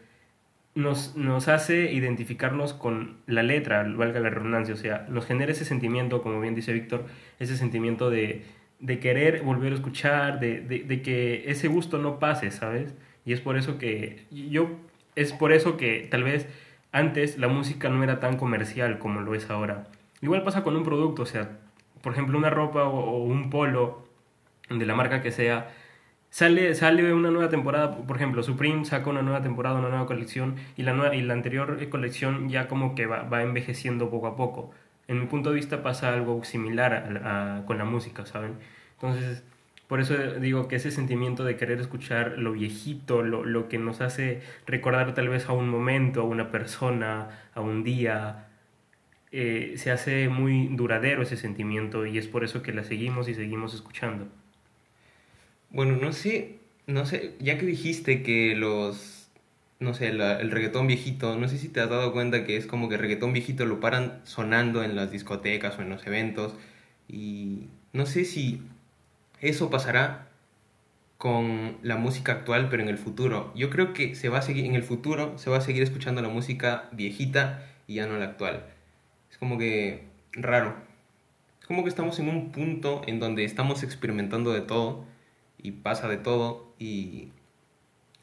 nos, 0.75 1.17
nos 1.17 1.49
hace 1.49 1.93
identificarnos 1.93 2.75
con 2.75 3.19
la 3.26 3.43
letra, 3.43 3.82
valga 3.85 4.21
la 4.21 4.31
redundancia, 4.31 4.75
o 4.75 4.76
sea, 4.76 5.06
nos 5.09 5.26
genera 5.26 5.53
ese 5.53 5.65
sentimiento, 5.65 6.23
como 6.23 6.41
bien 6.41 6.55
dice 6.55 6.73
Víctor, 6.73 7.06
ese 7.38 7.56
sentimiento 7.56 8.11
de, 8.11 8.43
de 8.81 8.99
querer 8.99 9.43
volver 9.43 9.73
a 9.73 9.76
escuchar, 9.76 10.41
de, 10.41 10.61
de, 10.61 11.03
que 11.03 11.50
ese 11.50 11.69
gusto 11.69 11.99
no 11.99 12.19
pase, 12.19 12.50
¿sabes? 12.50 12.94
Y 13.25 13.32
es 13.32 13.41
por 13.41 13.56
eso 13.56 13.79
que 13.79 14.26
yo, 14.31 14.69
es 15.15 15.32
por 15.32 15.53
eso 15.53 15.76
que 15.76 16.06
tal 16.11 16.25
vez 16.25 16.49
antes 16.93 17.38
la 17.38 17.49
música 17.49 17.88
no 17.88 18.03
era 18.03 18.20
tan 18.20 18.37
comercial 18.37 18.99
como 18.99 19.20
lo 19.20 19.35
es 19.35 19.50
ahora. 19.50 19.88
Igual 20.20 20.43
pasa 20.43 20.63
con 20.63 20.77
un 20.77 20.84
producto, 20.84 21.22
o 21.22 21.27
sea, 21.27 21.58
por 22.03 22.13
ejemplo, 22.13 22.37
una 22.37 22.51
ropa 22.51 22.84
o, 22.84 23.22
un 23.25 23.51
polo 23.51 24.06
de 24.69 24.84
la 24.87 24.94
marca 24.94 25.22
que 25.22 25.32
sea, 25.32 25.70
sale, 26.34 26.74
sale 26.74 27.14
una 27.14 27.31
nueva 27.31 27.48
temporada, 27.48 27.96
por 27.96 28.17
ejemplo, 28.17 28.43
Supreme 28.43 28.84
saca 28.84 29.08
una 29.08 29.22
nueva 29.22 29.41
temporada, 29.41 29.79
una 29.79 29.88
nueva 29.88 30.06
colección, 30.06 30.56
y 30.76 30.82
la, 30.82 30.93
nueva, 30.93 31.14
y 31.14 31.22
la 31.22 31.32
anterior 31.32 31.88
colección 31.91 32.48
ya 32.48 32.67
como 32.67 32.96
que 32.96 33.06
va, 33.06 33.22
va 33.22 33.44
envejeciendo 33.44 34.10
poco 34.10 34.26
a 34.26 34.36
poco. 34.36 34.72
En 35.06 35.20
mi 35.20 35.26
punto 35.26 35.50
de 35.50 35.56
vista 35.56 35.84
pasa 35.84 36.12
algo 36.12 36.43
similar 36.43 37.62
con 37.67 37.79
la 37.79 37.84
música, 37.84 38.26
¿saben? 38.26 38.55
Entonces, 38.94 39.44
por 39.86 40.00
eso 40.00 40.17
digo 40.41 40.67
que 40.67 40.74
ese 40.76 40.91
sentimiento 40.91 41.44
de 41.44 41.56
querer 41.56 41.81
escuchar 41.81 42.36
lo 42.36 42.53
viejito, 42.53 43.22
lo, 43.22 43.44
lo, 43.44 43.69
que 43.69 43.79
nos 43.79 44.00
hace 44.00 44.43
recordar 44.67 45.14
tal 45.14 45.29
vez 45.29 45.48
a 45.48 45.53
un 45.53 45.69
momento, 45.69 46.22
a 46.22 46.24
una 46.24 46.50
persona, 46.50 47.29
a 47.55 47.60
un 47.60 47.84
día, 47.84 48.48
eh, 49.31 49.74
se 49.76 49.93
hace 49.93 50.29
muy 50.29 50.67
duradero 50.69 51.22
ese 51.22 51.36
sentimiento 51.36 52.06
y 52.06 52.19
es 52.19 52.26
por 52.26 52.43
eso 52.43 52.62
que 52.62 52.72
la 52.72 52.82
seguimos 52.82 53.29
y 53.29 53.34
seguimos 53.34 53.72
escuchando. 53.74 54.26
Bueno, 55.75 55.97
no 55.97 56.13
sé, 56.13 56.61
no 56.87 57.05
sé, 57.05 57.35
ya 57.41 57.59
que 57.59 57.67
dijiste 57.67 58.23
que 58.23 58.55
los, 58.55 59.29
no 59.81 59.93
sé, 59.93 60.07
el 60.07 60.51
reggaetón 60.53 60.87
viejito, 60.87 61.37
no 61.37 61.49
sé 61.49 61.59
si 61.59 61.69
te 61.69 61.81
has 61.81 61.91
dado 61.91 62.13
cuenta 62.13 62.45
que 62.45 62.57
es 62.57 62.67
como 62.67 62.89
que 62.89 62.95
el 62.95 63.01
reggaetón 63.01 63.33
viejito 63.33 63.67
lo 63.67 63.81
paran 63.81 64.21
sonando 64.23 64.85
en 64.85 64.95
las 64.95 65.11
discotecas 65.11 65.77
o 65.77 65.83
en 65.83 65.91
los 65.91 66.07
eventos 66.07 66.55
y 67.09 67.67
no 67.93 68.07
sé 68.07 68.25
si 68.25 68.63
eso 69.41 69.69
pasará 69.69 70.29
con 71.19 71.79
la 71.83 71.97
música 71.97 72.31
actual, 72.31 72.69
pero 72.71 72.85
en 72.85 72.89
el 72.89 72.99
futuro. 72.99 73.53
Yo 73.57 73.69
creo 73.69 73.93
que 73.95 74.15
se 74.15 74.29
va 74.29 74.39
a 74.39 74.43
seguir, 74.43 74.67
en 74.67 74.77
el 74.77 74.85
futuro 74.85 75.39
se 75.39 75.51
va 75.51 75.57
a 75.57 75.61
seguir 75.61 75.83
escuchando 75.83 76.23
la 76.23 76.29
música 76.29 76.89
viejita 76.93 77.67
y 77.89 77.95
ya 77.95 78.07
no 78.07 78.17
la 78.17 78.27
actual. 78.27 78.65
Es 79.29 79.39
como 79.39 79.59
que 79.59 80.05
raro. 80.35 80.77
Es 81.61 81.67
como 81.67 81.83
que 81.83 81.89
estamos 81.89 82.21
en 82.21 82.29
un 82.29 82.53
punto 82.53 83.03
en 83.09 83.19
donde 83.19 83.45
estamos 83.45 83.83
experimentando 83.83 84.53
de 84.53 84.61
todo 84.61 85.13
y 85.65 85.73
pasa 85.73 86.06
de 86.09 86.19
todo 86.19 86.73
y, 86.79 87.31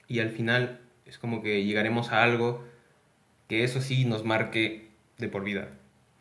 y 0.07 0.19
al 0.19 0.29
final 0.29 0.79
es 1.05 1.17
como 1.17 1.41
que 1.41 1.65
llegaremos 1.65 2.13
a 2.13 2.23
algo 2.23 2.63
que 3.49 3.65
eso 3.65 3.81
sí 3.81 4.05
nos 4.05 4.23
marque 4.23 4.91
de 5.17 5.27
por 5.27 5.43
vida. 5.43 5.71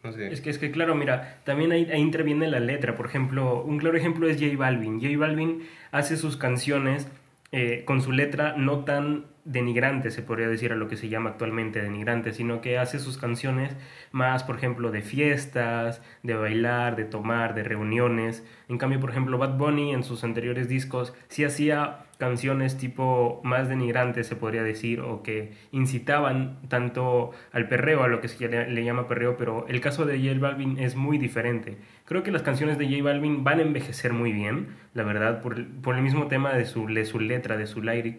Es, 0.03 0.41
que, 0.41 0.49
es 0.49 0.59
que, 0.59 0.71
claro, 0.71 0.95
mira, 0.95 1.41
también 1.45 1.73
ahí, 1.73 1.87
ahí, 1.93 2.00
interviene 2.00 2.49
la 2.49 2.59
letra. 2.59 2.97
Por 2.97 3.05
ejemplo, 3.05 3.62
un 3.62 3.79
claro 3.79 3.99
ejemplo 3.99 4.29
es 4.29 4.41
J 4.41 4.57
Balvin. 4.57 4.99
J 4.99 5.19
Balvin 5.19 5.62
hace 5.93 6.17
sus 6.17 6.39
canciones 6.39 7.07
eh, 7.52 7.85
con 7.85 8.00
su 8.00 8.12
letra 8.12 8.54
no 8.57 8.85
tan 8.85 9.26
denigrante, 9.45 10.11
se 10.11 10.23
podría 10.23 10.49
decir 10.49 10.73
a 10.73 10.76
lo 10.76 10.87
que 10.88 10.97
se 10.97 11.09
llama 11.09 11.30
actualmente 11.30 11.83
denigrante, 11.83 12.33
sino 12.33 12.61
que 12.61 12.78
hace 12.78 12.99
sus 12.99 13.19
canciones 13.19 13.76
más, 14.12 14.45
por 14.45 14.57
ejemplo, 14.57 14.90
de 14.92 15.02
fiestas, 15.02 16.02
de 16.23 16.35
bailar, 16.35 16.97
de 16.97 17.04
tomar, 17.04 17.54
de 17.54 17.64
reuniones. 17.64 18.45
En 18.69 18.78
cambio, 18.78 19.00
por 19.00 19.11
ejemplo, 19.11 19.38
Bad 19.38 19.57
Bunny 19.57 19.92
en 19.92 20.04
sus 20.04 20.25
anteriores 20.25 20.69
discos 20.69 21.14
sí 21.28 21.45
hacía 21.45 22.04
canciones 22.19 22.76
tipo 22.76 23.40
más 23.42 23.69
denigrantes, 23.69 24.26
se 24.26 24.37
podría 24.37 24.62
decir, 24.62 25.00
o 25.00 25.23
que 25.23 25.54
incitaban 25.73 26.59
tanto 26.69 27.30
al 27.50 27.66
perreo, 27.66 28.04
a 28.04 28.09
lo 28.09 28.21
que 28.21 28.28
se 28.28 28.47
le, 28.47 28.85
llama 28.85 29.09
perreo, 29.09 29.37
pero 29.38 29.66
el 29.69 29.80
caso 29.80 30.04
de 30.04 30.19
J 30.19 30.38
Balvin 30.38 30.78
es 30.78 30.95
muy 30.97 31.16
diferente. 31.16 31.78
Creo 32.11 32.25
que 32.25 32.33
las 32.33 32.43
canciones 32.43 32.76
de 32.76 32.88
J 32.88 33.05
Balvin 33.05 33.45
van 33.45 33.61
a 33.61 33.62
envejecer 33.62 34.12
muy 34.12 34.33
bien, 34.33 34.75
la 34.95 35.05
verdad, 35.05 35.40
por, 35.40 35.57
el 35.61 36.02
mismo 36.02 36.26
tema 36.26 36.52
de 36.55 36.64
su, 36.64 36.88
letra, 36.88 37.57
de 37.57 37.69
su 37.69 37.83
lyric. 37.83 38.19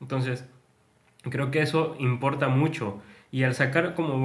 Entonces, 0.00 0.48
creo 1.28 1.50
que 1.50 1.60
eso 1.60 1.96
importa 1.98 2.46
mucho. 2.46 3.02
Y 3.32 3.42
al 3.42 3.56
sacar, 3.56 3.96
como 3.96 4.24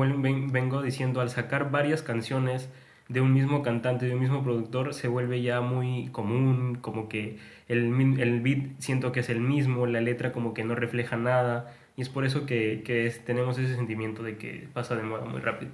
vengo 0.52 0.84
diciendo, 0.84 1.20
al 1.20 1.32
sacar 1.32 1.72
varias 1.72 2.04
canciones 2.04 2.70
de 3.10 3.22
un 3.22 3.34
mismo 3.34 3.64
cantante, 3.64 4.06
de 4.06 4.14
un 4.14 4.20
mismo 4.20 4.44
productor, 4.44 4.94
se 4.94 5.08
vuelve 5.08 5.42
ya 5.42 5.62
muy 5.62 6.10
común, 6.10 6.78
como 6.80 7.10
que 7.10 7.40
el, 7.68 8.20
el 8.20 8.42
beat 8.42 8.78
siento 8.78 9.12
que 9.14 9.22
es 9.22 9.30
el 9.30 9.40
mismo, 9.40 9.88
la 9.88 10.00
letra 10.00 10.32
como 10.32 10.54
que 10.54 10.64
no 10.64 10.76
refleja 10.76 11.18
nada, 11.18 11.74
y 11.96 12.04
es 12.04 12.10
por 12.10 12.24
eso 12.24 12.46
que 12.46 12.84
tenemos 13.26 13.58
ese 13.58 13.76
sentimiento 13.76 14.22
de 14.22 14.38
que 14.38 14.68
pasa 14.74 14.96
de 14.96 15.02
moda 15.02 15.26
muy 15.26 15.42
rápido. 15.42 15.72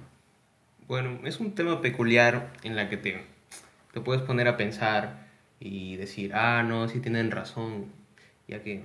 Bueno, 0.86 1.18
es 1.24 1.40
un 1.40 1.54
tema 1.54 1.82
peculiar 1.82 2.50
en 2.62 2.76
la 2.76 2.88
que 2.90 2.98
te, 2.98 3.33
te 3.94 4.00
puedes 4.00 4.22
poner 4.22 4.48
a 4.48 4.56
pensar 4.56 5.28
y 5.60 5.94
decir, 5.96 6.32
ah, 6.34 6.64
no, 6.66 6.88
sí 6.88 6.98
tienen 6.98 7.30
razón, 7.30 7.86
ya 8.48 8.60
que, 8.60 8.82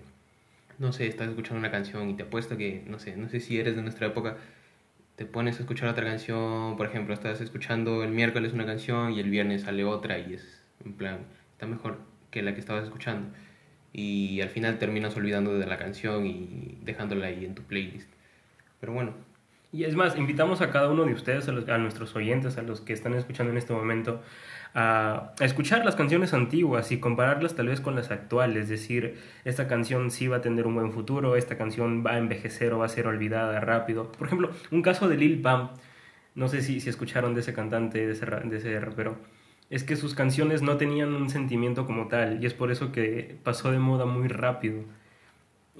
no 0.77 0.93
sé, 0.93 1.07
estás 1.07 1.29
escuchando 1.29 1.57
una 1.59 1.71
canción 1.71 2.09
y 2.11 2.13
te 2.13 2.23
apuesto 2.23 2.57
que, 2.57 2.83
no 2.87 2.99
sé, 2.99 3.17
no 3.17 3.27
sé 3.27 3.39
si 3.39 3.59
eres 3.59 3.75
de 3.75 3.81
nuestra 3.81 4.05
época, 4.05 4.37
te 5.15 5.25
pones 5.25 5.57
a 5.57 5.61
escuchar 5.63 5.89
otra 5.89 6.05
canción, 6.05 6.77
por 6.77 6.85
ejemplo, 6.85 7.15
estás 7.15 7.41
escuchando 7.41 8.03
el 8.03 8.11
miércoles 8.11 8.53
una 8.53 8.67
canción 8.67 9.11
y 9.11 9.19
el 9.19 9.31
viernes 9.31 9.63
sale 9.63 9.83
otra 9.83 10.19
y 10.19 10.35
es, 10.35 10.63
en 10.85 10.93
plan, 10.93 11.17
está 11.53 11.65
mejor 11.65 11.97
que 12.29 12.43
la 12.43 12.53
que 12.53 12.59
estabas 12.59 12.83
escuchando. 12.83 13.29
Y 13.91 14.41
al 14.41 14.49
final 14.49 14.77
terminas 14.77 15.17
olvidando 15.17 15.57
de 15.57 15.65
la 15.65 15.77
canción 15.77 16.27
y 16.27 16.77
dejándola 16.83 17.25
ahí 17.25 17.43
en 17.45 17.55
tu 17.55 17.63
playlist. 17.63 18.07
Pero 18.79 18.93
bueno. 18.93 19.13
Y 19.71 19.83
es 19.83 19.95
más, 19.95 20.17
invitamos 20.17 20.61
a 20.61 20.69
cada 20.71 20.89
uno 20.89 21.03
de 21.03 21.13
ustedes, 21.13 21.47
a, 21.47 21.51
los, 21.51 21.67
a 21.67 21.77
nuestros 21.79 22.15
oyentes, 22.15 22.57
a 22.57 22.61
los 22.61 22.81
que 22.81 22.93
están 22.93 23.13
escuchando 23.15 23.51
en 23.51 23.57
este 23.57 23.73
momento, 23.73 24.21
a, 24.73 25.33
escuchar 25.39 25.85
las 25.85 25.95
canciones 25.95 26.33
antiguas 26.33 26.91
y 26.91 26.99
compararlas 26.99 27.55
tal 27.55 27.67
vez 27.67 27.81
con 27.81 27.95
las 27.95 28.11
actuales, 28.11 28.63
es 28.63 28.69
decir, 28.69 29.17
esta 29.45 29.67
canción 29.67 30.11
sí 30.11 30.27
va 30.27 30.37
a 30.37 30.41
tener 30.41 30.67
un 30.67 30.75
buen 30.75 30.91
futuro, 30.91 31.35
esta 31.35 31.57
canción 31.57 32.03
va 32.05 32.11
a 32.11 32.17
envejecer 32.17 32.73
o 32.73 32.79
va 32.79 32.85
a 32.85 32.89
ser 32.89 33.07
olvidada 33.07 33.59
rápido. 33.59 34.11
Por 34.11 34.27
ejemplo, 34.27 34.51
un 34.71 34.81
caso 34.81 35.07
de 35.07 35.17
Lil 35.17 35.41
Pump, 35.41 35.71
no 36.35 36.47
sé 36.47 36.61
si, 36.61 36.79
si 36.79 36.89
escucharon 36.89 37.33
de 37.33 37.41
ese 37.41 37.53
cantante, 37.53 38.05
de 38.05 38.13
ese, 38.13 38.25
de 38.25 38.57
ese 38.57 38.79
rapero, 38.79 39.17
es 39.69 39.83
que 39.83 39.95
sus 39.95 40.15
canciones 40.15 40.61
no 40.61 40.77
tenían 40.77 41.13
un 41.13 41.29
sentimiento 41.29 41.85
como 41.85 42.07
tal 42.07 42.43
y 42.43 42.45
es 42.45 42.53
por 42.53 42.71
eso 42.71 42.91
que 42.91 43.37
pasó 43.43 43.71
de 43.71 43.79
moda 43.79 44.05
muy 44.05 44.27
rápido. 44.27 44.83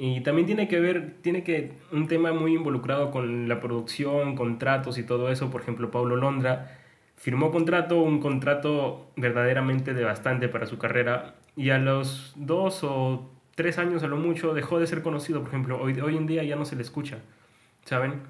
Y 0.01 0.22
también 0.22 0.46
tiene 0.46 0.69
que 0.69 0.79
ver, 0.79 1.15
tiene 1.22 1.43
que 1.43 1.74
un 1.91 2.08
tema 2.08 2.31
muy 2.31 2.55
involucrado 2.55 3.12
con 3.12 3.50
la 3.50 3.60
producción, 3.60 4.36
contratos 4.36 4.98
y 4.98 5.03
todo 5.03 5.29
eso. 5.29 5.51
Por 5.51 5.62
ejemplo, 5.62 5.91
Paulo 5.91 6.15
Londra 6.15 6.78
firmó 7.19 7.51
contrato, 7.51 8.01
un 8.01 8.19
contrato 8.19 9.11
verdaderamente 9.17 9.93
devastante 9.93 10.47
para 10.47 10.65
su 10.65 10.79
carrera 10.79 11.35
y 11.55 11.69
a 11.69 11.77
los 11.77 12.33
dos 12.38 12.83
o 12.83 13.29
tres 13.55 13.77
años 13.77 14.03
a 14.03 14.07
lo 14.07 14.15
mucho 14.15 14.53
dejó 14.53 14.79
de 14.79 14.88
ser 14.88 15.01
conocido, 15.01 15.41
por 15.41 15.49
ejemplo, 15.49 15.81
hoy, 15.81 15.99
hoy 15.99 16.15
en 16.15 16.25
día 16.25 16.43
ya 16.43 16.55
no 16.55 16.63
se 16.63 16.77
le 16.77 16.81
escucha, 16.81 17.17
¿saben? 17.83 18.21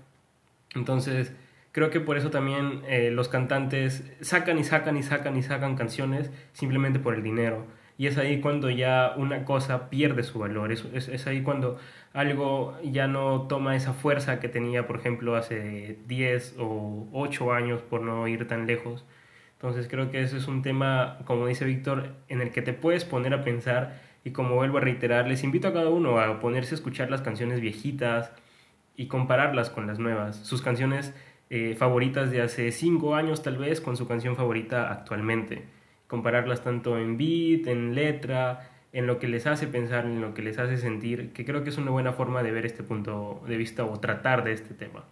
Entonces, 0.74 1.34
creo 1.72 1.91
que 1.91 2.00
por 2.00 2.17
eso 2.17 2.31
también 2.31 2.81
eh, 2.88 3.12
los 3.12 3.29
cantantes 3.29 4.12
sacan 4.22 4.58
y 4.58 4.63
sacan 4.63 4.98
y 4.98 5.03
sacan 5.03 5.38
y 5.38 5.43
sacan 5.43 5.75
canciones 5.75 6.31
simplemente 6.53 6.98
por 6.98 7.13
el 7.13 7.22
dinero. 7.22 7.67
Y 8.00 8.08
es 8.08 8.18
ahí 8.18 8.39
cuando 8.39 8.70
ya 8.70 9.13
una 9.18 9.44
cosa 9.44 9.89
pierde 9.89 10.24
su 10.24 10.39
valor, 10.39 10.72
es, 10.72 10.86
es, 10.94 11.10
es 11.10 11.27
ahí 11.27 11.41
cuando 11.41 11.77
algo 12.13 12.77
ya 12.82 13.08
no 13.08 13.41
toma 13.50 13.75
esa 13.75 13.91
fuerza 13.91 14.39
que 14.39 14.48
tenía, 14.48 14.88
por 14.88 14.96
ejemplo, 14.96 15.36
hace 15.36 16.00
10 16.08 16.56
o 16.60 17.10
8 17.12 17.51
años, 17.51 17.82
por 17.82 18.00
no 18.01 18.25
ir 18.29 18.48
tan 18.48 18.68
lejos. 18.68 19.06
Entonces 19.51 19.89
creo 19.89 20.12
que 20.12 20.22
ese 20.22 20.38
es 20.38 20.48
un 20.48 20.62
tema, 20.62 21.18
como 21.25 21.46
dice 21.48 21.65
Víctor, 21.65 22.15
en 22.29 22.39
el 22.39 22.51
que 22.51 22.62
te 22.62 22.72
puedes 22.72 23.03
poner 23.03 23.34
a 23.34 23.44
pensar 23.44 24.00
y 24.24 24.32
como 24.32 24.56
vuelvo 24.56 24.77
a 24.77 24.82
reiterar, 24.82 25.27
les 25.27 25.44
invito 25.44 25.68
a 25.68 25.74
cada 25.74 25.89
uno 25.89 26.20
a 26.20 26.39
ponerse 26.39 26.75
a 26.75 26.77
escuchar 26.77 27.12
las 27.12 27.22
canciones 27.22 27.60
viejitas 27.60 28.32
y 28.96 29.08
compararlas 29.08 29.70
con 29.70 29.88
las 29.88 30.00
nuevas, 30.00 30.38
sus 30.38 30.62
canciones 30.62 31.13
eh, 31.50 31.75
favoritas 31.77 32.32
de 32.32 32.41
hace 32.41 32.72
5 32.72 33.15
años 33.15 33.44
tal 33.44 33.58
vez 33.58 33.82
con 33.82 33.98
su 33.98 34.08
canción 34.08 34.38
favorita 34.38 34.89
actualmente, 34.89 35.65
compararlas 36.10 36.63
tanto 36.63 36.98
en 36.98 37.18
beat, 37.18 37.68
en 37.68 37.94
letra, 37.94 38.68
en 38.92 39.06
lo 39.06 39.20
que 39.20 39.28
les 39.28 39.46
hace 39.46 39.68
pensar, 39.68 40.06
en 40.06 40.20
lo 40.20 40.34
que 40.34 40.42
les 40.42 40.58
hace 40.58 40.78
sentir, 40.78 41.32
que 41.34 41.46
creo 41.46 41.63
que 41.63 41.70
es 41.70 41.78
una 41.78 41.92
buena 41.92 42.13
forma 42.13 42.42
de 42.42 42.51
ver 42.51 42.66
este 42.66 42.84
punto 42.84 43.44
de 43.48 43.56
vista 43.58 43.86
o 43.86 44.00
tratar 44.00 44.44
de 44.44 44.51
este 44.54 44.74
tema. 44.74 45.06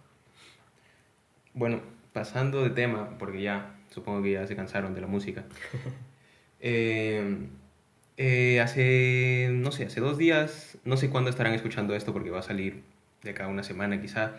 Bueno, 1.54 1.80
pasando 2.12 2.64
de 2.64 2.70
tema, 2.70 3.16
porque 3.16 3.40
ya 3.40 3.76
supongo 3.90 4.24
que 4.24 4.32
ya 4.32 4.46
se 4.46 4.56
cansaron 4.56 4.94
de 4.94 5.00
la 5.00 5.06
música. 5.06 5.44
Eh, 6.60 7.46
eh, 8.16 8.60
hace, 8.60 9.48
no 9.52 9.70
sé, 9.70 9.84
hace 9.84 10.00
dos 10.00 10.18
días, 10.18 10.76
no 10.84 10.96
sé 10.96 11.08
cuándo 11.08 11.30
estarán 11.30 11.54
escuchando 11.54 11.94
esto 11.94 12.12
porque 12.12 12.30
va 12.30 12.40
a 12.40 12.42
salir 12.42 12.82
de 13.22 13.30
acá 13.30 13.46
una 13.46 13.62
semana 13.62 14.00
quizá, 14.00 14.32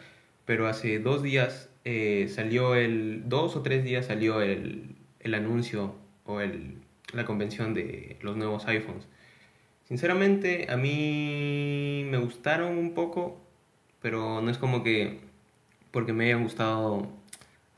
pero 0.44 0.68
hace 0.68 1.00
dos 1.00 1.24
días 1.24 1.70
eh, 1.86 2.28
salió 2.28 2.76
el, 2.76 3.24
dos 3.30 3.56
o 3.56 3.62
tres 3.62 3.86
días 3.86 4.08
salió 4.08 4.42
el, 4.42 4.98
el 5.22 5.34
anuncio 5.34 5.96
o 6.30 6.42
el, 6.42 6.76
la 7.12 7.26
convención 7.26 7.74
de 7.74 8.18
los 8.22 8.38
nuevos 8.38 8.68
iPhones. 8.68 9.08
Sinceramente, 9.88 10.68
a 10.70 10.78
mí 10.78 12.06
me 12.10 12.18
gustaron 12.18 12.78
un 12.78 12.94
poco, 12.94 13.42
pero 14.02 14.40
no 14.42 14.52
es 14.52 14.60
como 14.60 14.84
que 14.84 15.20
porque 15.92 16.14
me 16.14 16.26
hayan 16.26 16.44
gustado 16.44 17.10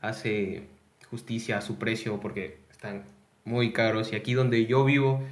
hace 0.02 0.64
justicia 1.10 1.56
a 1.58 1.60
su 1.62 1.78
precio, 1.78 2.20
porque 2.20 2.58
están 2.70 3.04
muy 3.44 3.72
caros. 3.72 4.12
Y 4.12 4.16
aquí 4.16 4.34
donde 4.34 4.66
yo 4.66 4.84
vivo 4.84 5.22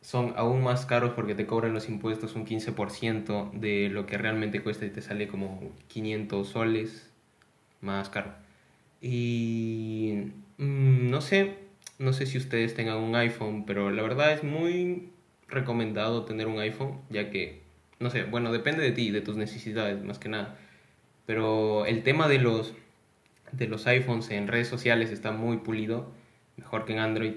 son 0.00 0.34
aún 0.36 0.62
más 0.62 0.86
caros 0.86 1.14
porque 1.14 1.34
te 1.34 1.46
cobran 1.46 1.74
los 1.74 1.88
impuestos 1.88 2.36
un 2.36 2.46
15% 2.46 3.50
de 3.54 3.88
lo 3.88 4.06
que 4.06 4.18
realmente 4.18 4.62
cuesta 4.62 4.86
y 4.86 4.90
te 4.90 5.02
sale 5.02 5.26
como 5.26 5.72
500 5.88 6.48
soles 6.48 7.10
más 7.80 8.08
caro. 8.08 8.32
Y 9.00 10.30
mm, 10.58 11.10
no 11.10 11.20
sé, 11.20 11.65
no 11.98 12.12
sé 12.12 12.26
si 12.26 12.38
ustedes 12.38 12.74
tengan 12.74 12.98
un 12.98 13.14
iPhone, 13.16 13.64
pero 13.66 13.90
la 13.90 14.02
verdad 14.02 14.32
es 14.32 14.44
muy 14.44 15.10
recomendado 15.48 16.24
tener 16.24 16.46
un 16.46 16.58
iPhone, 16.58 17.00
ya 17.10 17.30
que, 17.30 17.62
no 18.00 18.10
sé, 18.10 18.24
bueno, 18.24 18.52
depende 18.52 18.82
de 18.82 18.92
ti, 18.92 19.10
de 19.10 19.20
tus 19.20 19.36
necesidades, 19.36 20.02
más 20.04 20.18
que 20.18 20.28
nada. 20.28 20.58
Pero 21.26 21.86
el 21.86 22.02
tema 22.02 22.28
de 22.28 22.38
los, 22.38 22.74
de 23.52 23.68
los 23.68 23.86
iPhones 23.86 24.30
en 24.30 24.48
redes 24.48 24.68
sociales 24.68 25.10
está 25.10 25.32
muy 25.32 25.58
pulido, 25.58 26.12
mejor 26.56 26.84
que 26.84 26.92
en 26.92 26.98
Android. 27.00 27.34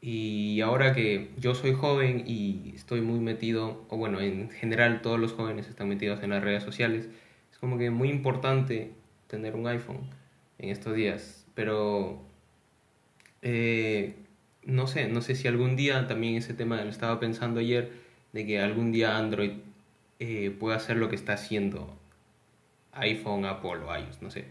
Y 0.00 0.60
ahora 0.62 0.94
que 0.94 1.30
yo 1.38 1.54
soy 1.54 1.74
joven 1.74 2.24
y 2.26 2.72
estoy 2.74 3.02
muy 3.02 3.20
metido, 3.20 3.84
o 3.90 3.96
bueno, 3.98 4.20
en 4.20 4.50
general 4.50 5.02
todos 5.02 5.20
los 5.20 5.32
jóvenes 5.32 5.68
están 5.68 5.88
metidos 5.88 6.22
en 6.22 6.30
las 6.30 6.42
redes 6.42 6.62
sociales, 6.62 7.08
es 7.52 7.58
como 7.58 7.76
que 7.78 7.90
muy 7.90 8.08
importante 8.08 8.92
tener 9.26 9.54
un 9.54 9.66
iPhone 9.66 10.00
en 10.58 10.70
estos 10.70 10.94
días. 10.94 11.46
Pero 11.54 12.29
eh, 13.42 14.14
no 14.64 14.86
sé, 14.86 15.08
no 15.08 15.22
sé 15.22 15.34
si 15.34 15.48
algún 15.48 15.76
día 15.76 16.06
también 16.06 16.36
ese 16.36 16.54
tema 16.54 16.82
lo 16.82 16.90
estaba 16.90 17.20
pensando 17.20 17.60
ayer, 17.60 17.92
de 18.32 18.46
que 18.46 18.60
algún 18.60 18.92
día 18.92 19.16
Android 19.16 19.52
eh, 20.18 20.54
pueda 20.58 20.76
hacer 20.76 20.96
lo 20.96 21.08
que 21.08 21.16
está 21.16 21.32
haciendo 21.32 21.96
iPhone, 22.92 23.44
Apple 23.44 23.78
o 23.86 23.96
iOS, 23.96 24.22
no 24.22 24.30
sé. 24.30 24.44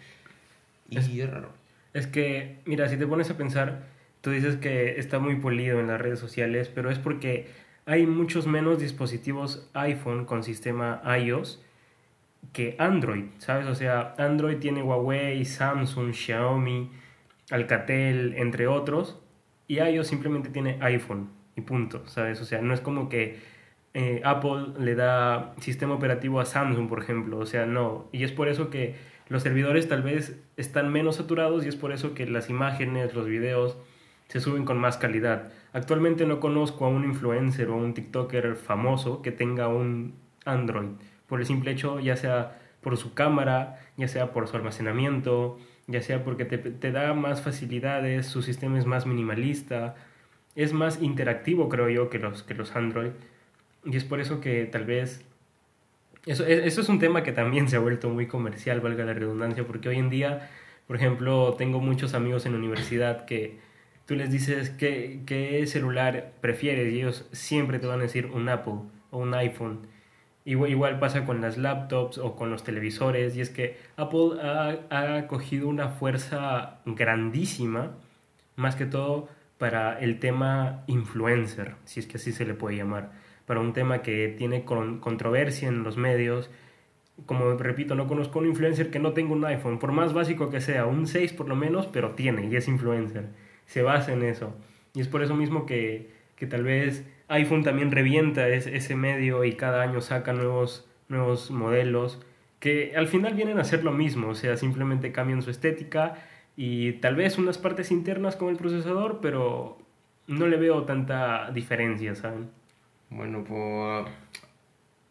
Y 0.89 0.97
es, 0.97 1.29
raro. 1.29 1.51
Es 1.93 2.07
que, 2.07 2.57
mira, 2.65 2.89
si 2.89 2.97
te 2.97 3.05
pones 3.05 3.29
a 3.29 3.37
pensar, 3.37 3.83
tú 4.21 4.31
dices 4.31 4.55
que 4.57 4.99
está 4.99 5.19
muy 5.19 5.35
polido 5.35 5.79
en 5.79 5.87
las 5.87 6.01
redes 6.01 6.19
sociales, 6.19 6.69
pero 6.73 6.89
es 6.89 6.97
porque 6.97 7.47
hay 7.85 8.05
muchos 8.05 8.47
menos 8.47 8.79
dispositivos 8.79 9.69
iPhone 9.73 10.25
con 10.25 10.43
sistema 10.43 11.01
iOS 11.19 11.61
que 12.53 12.75
Android, 12.79 13.25
¿sabes? 13.37 13.67
O 13.67 13.75
sea, 13.75 14.15
Android 14.17 14.57
tiene 14.57 14.81
Huawei, 14.81 15.43
Samsung, 15.45 16.13
Xiaomi, 16.13 16.89
Alcatel, 17.51 18.33
entre 18.37 18.67
otros, 18.67 19.19
y 19.67 19.79
iOS 19.79 20.07
simplemente 20.07 20.49
tiene 20.49 20.77
iPhone 20.81 21.29
y 21.55 21.61
punto, 21.61 22.07
¿sabes? 22.07 22.41
O 22.41 22.45
sea, 22.45 22.61
no 22.61 22.73
es 22.73 22.81
como 22.81 23.09
que 23.09 23.39
eh, 23.93 24.21
Apple 24.23 24.73
le 24.79 24.95
da 24.95 25.53
sistema 25.59 25.93
operativo 25.93 26.39
a 26.39 26.45
Samsung, 26.45 26.87
por 26.87 27.01
ejemplo, 27.01 27.37
o 27.37 27.45
sea, 27.45 27.65
no. 27.65 28.07
Y 28.11 28.23
es 28.23 28.31
por 28.31 28.47
eso 28.47 28.69
que 28.69 28.95
los 29.27 29.43
servidores 29.43 29.87
tal 29.87 30.01
vez 30.01 30.39
están 30.57 30.91
menos 30.91 31.17
saturados 31.17 31.65
y 31.65 31.69
es 31.69 31.75
por 31.75 31.91
eso 31.91 32.13
que 32.13 32.25
las 32.27 32.49
imágenes, 32.49 33.13
los 33.13 33.27
videos 33.27 33.77
se 34.27 34.39
suben 34.39 34.65
con 34.65 34.77
más 34.77 34.97
calidad. 34.97 35.51
Actualmente 35.73 36.25
no 36.25 36.39
conozco 36.39 36.85
a 36.85 36.89
un 36.89 37.03
influencer 37.03 37.69
o 37.69 37.77
un 37.77 37.93
TikToker 37.93 38.55
famoso 38.55 39.21
que 39.21 39.31
tenga 39.31 39.67
un 39.67 40.15
Android, 40.45 40.89
por 41.27 41.39
el 41.39 41.45
simple 41.45 41.71
hecho, 41.71 41.99
ya 41.99 42.15
sea 42.15 42.59
por 42.81 42.97
su 42.97 43.13
cámara, 43.13 43.79
ya 43.97 44.07
sea 44.07 44.31
por 44.31 44.47
su 44.47 44.55
almacenamiento, 44.55 45.59
ya 45.89 46.01
sea 46.01 46.23
porque 46.23 46.45
te, 46.45 46.57
te 46.57 46.91
da 46.91 47.13
más 47.13 47.41
facilidades, 47.41 48.27
su 48.27 48.41
sistema 48.41 48.77
es 48.77 48.85
más 48.85 49.05
minimalista, 49.05 49.95
es 50.55 50.73
más 50.73 51.01
interactivo, 51.01 51.69
creo 51.69 51.89
yo, 51.89 52.09
que 52.09 52.19
los, 52.19 52.43
que 52.43 52.53
los 52.53 52.75
Android. 52.75 53.11
Y 53.85 53.97
es 53.97 54.03
por 54.03 54.19
eso 54.19 54.39
que 54.39 54.65
tal 54.65 54.85
vez... 54.85 55.25
Eso, 56.25 56.45
e, 56.45 56.67
eso 56.67 56.81
es 56.81 56.89
un 56.89 56.99
tema 56.99 57.23
que 57.23 57.31
también 57.31 57.69
se 57.69 57.75
ha 57.75 57.79
vuelto 57.79 58.09
muy 58.09 58.27
comercial, 58.27 58.81
valga 58.81 59.05
la 59.05 59.13
redundancia, 59.13 59.65
porque 59.65 59.89
hoy 59.89 59.97
en 59.97 60.09
día, 60.09 60.49
por 60.87 60.95
ejemplo, 60.95 61.55
tengo 61.57 61.79
muchos 61.79 62.13
amigos 62.13 62.45
en 62.45 62.53
la 62.53 62.59
universidad 62.59 63.25
que 63.25 63.57
tú 64.05 64.15
les 64.15 64.31
dices 64.31 64.69
qué, 64.71 65.21
qué 65.25 65.65
celular 65.65 66.33
prefieres 66.41 66.91
y 66.91 66.97
ellos 66.97 67.27
siempre 67.31 67.79
te 67.79 67.87
van 67.87 67.99
a 67.99 68.03
decir 68.03 68.27
un 68.27 68.49
Apple 68.49 68.81
o 69.11 69.17
un 69.19 69.33
iPhone. 69.33 69.87
Igual, 70.45 70.99
pasa 70.99 71.25
con 71.25 71.41
las 71.41 71.57
laptops 71.57 72.17
o 72.17 72.35
con 72.35 72.49
los 72.49 72.63
televisores 72.63 73.35
y 73.35 73.41
es 73.41 73.49
que 73.49 73.77
Apple 73.97 74.41
ha, 74.41 74.77
ha 74.89 75.27
cogido 75.27 75.67
una 75.67 75.89
fuerza 75.89 76.79
grandísima, 76.85 77.91
más 78.55 78.75
que 78.75 78.85
todo 78.85 79.27
para 79.59 79.99
el 79.99 80.19
tema 80.19 80.83
influencer, 80.87 81.75
si 81.83 81.99
es 81.99 82.07
que 82.07 82.17
así 82.17 82.31
se 82.31 82.45
le 82.45 82.53
puede 82.53 82.77
llamar, 82.77 83.11
para 83.45 83.59
un 83.59 83.73
tema 83.73 84.01
que 84.01 84.33
tiene 84.37 84.63
controversia 84.63 85.67
en 85.67 85.83
los 85.83 85.97
medios. 85.97 86.49
Como 87.25 87.55
repito, 87.57 87.93
no 87.93 88.07
conozco 88.07 88.39
un 88.39 88.47
influencer 88.47 88.89
que 88.89 88.99
no 88.99 89.11
tenga 89.11 89.33
un 89.33 89.43
iPhone, 89.43 89.77
por 89.77 89.91
más 89.91 90.13
básico 90.13 90.49
que 90.49 90.61
sea, 90.61 90.85
un 90.85 91.05
6 91.05 91.33
por 91.33 91.49
lo 91.49 91.57
menos, 91.57 91.87
pero 91.87 92.11
tiene 92.11 92.47
y 92.47 92.55
es 92.55 92.69
influencer. 92.69 93.27
Se 93.65 93.81
basa 93.81 94.13
en 94.13 94.23
eso. 94.23 94.55
Y 94.93 95.01
es 95.01 95.09
por 95.09 95.21
eso 95.21 95.35
mismo 95.35 95.65
que, 95.65 96.09
que 96.37 96.47
tal 96.47 96.63
vez 96.63 97.05
iPhone 97.29 97.63
también 97.63 97.91
revienta 97.91 98.47
ese 98.47 98.95
medio 98.95 99.43
y 99.43 99.53
cada 99.53 99.81
año 99.81 100.01
saca 100.01 100.33
nuevos, 100.33 100.87
nuevos 101.07 101.51
modelos 101.51 102.19
que 102.59 102.93
al 102.95 103.07
final 103.07 103.35
vienen 103.35 103.59
a 103.59 103.63
ser 103.63 103.83
lo 103.83 103.91
mismo, 103.91 104.29
o 104.29 104.35
sea, 104.35 104.57
simplemente 104.57 105.11
cambian 105.11 105.41
su 105.41 105.49
estética 105.49 106.15
y 106.57 106.93
tal 106.93 107.15
vez 107.15 107.37
unas 107.37 107.57
partes 107.57 107.91
internas 107.91 108.35
con 108.35 108.49
el 108.49 108.57
procesador, 108.57 109.19
pero 109.21 109.77
no 110.27 110.45
le 110.47 110.57
veo 110.57 110.83
tanta 110.83 111.51
diferencia, 111.51 112.15
¿saben? 112.15 112.49
Bueno, 113.09 113.43
pues 113.47 114.07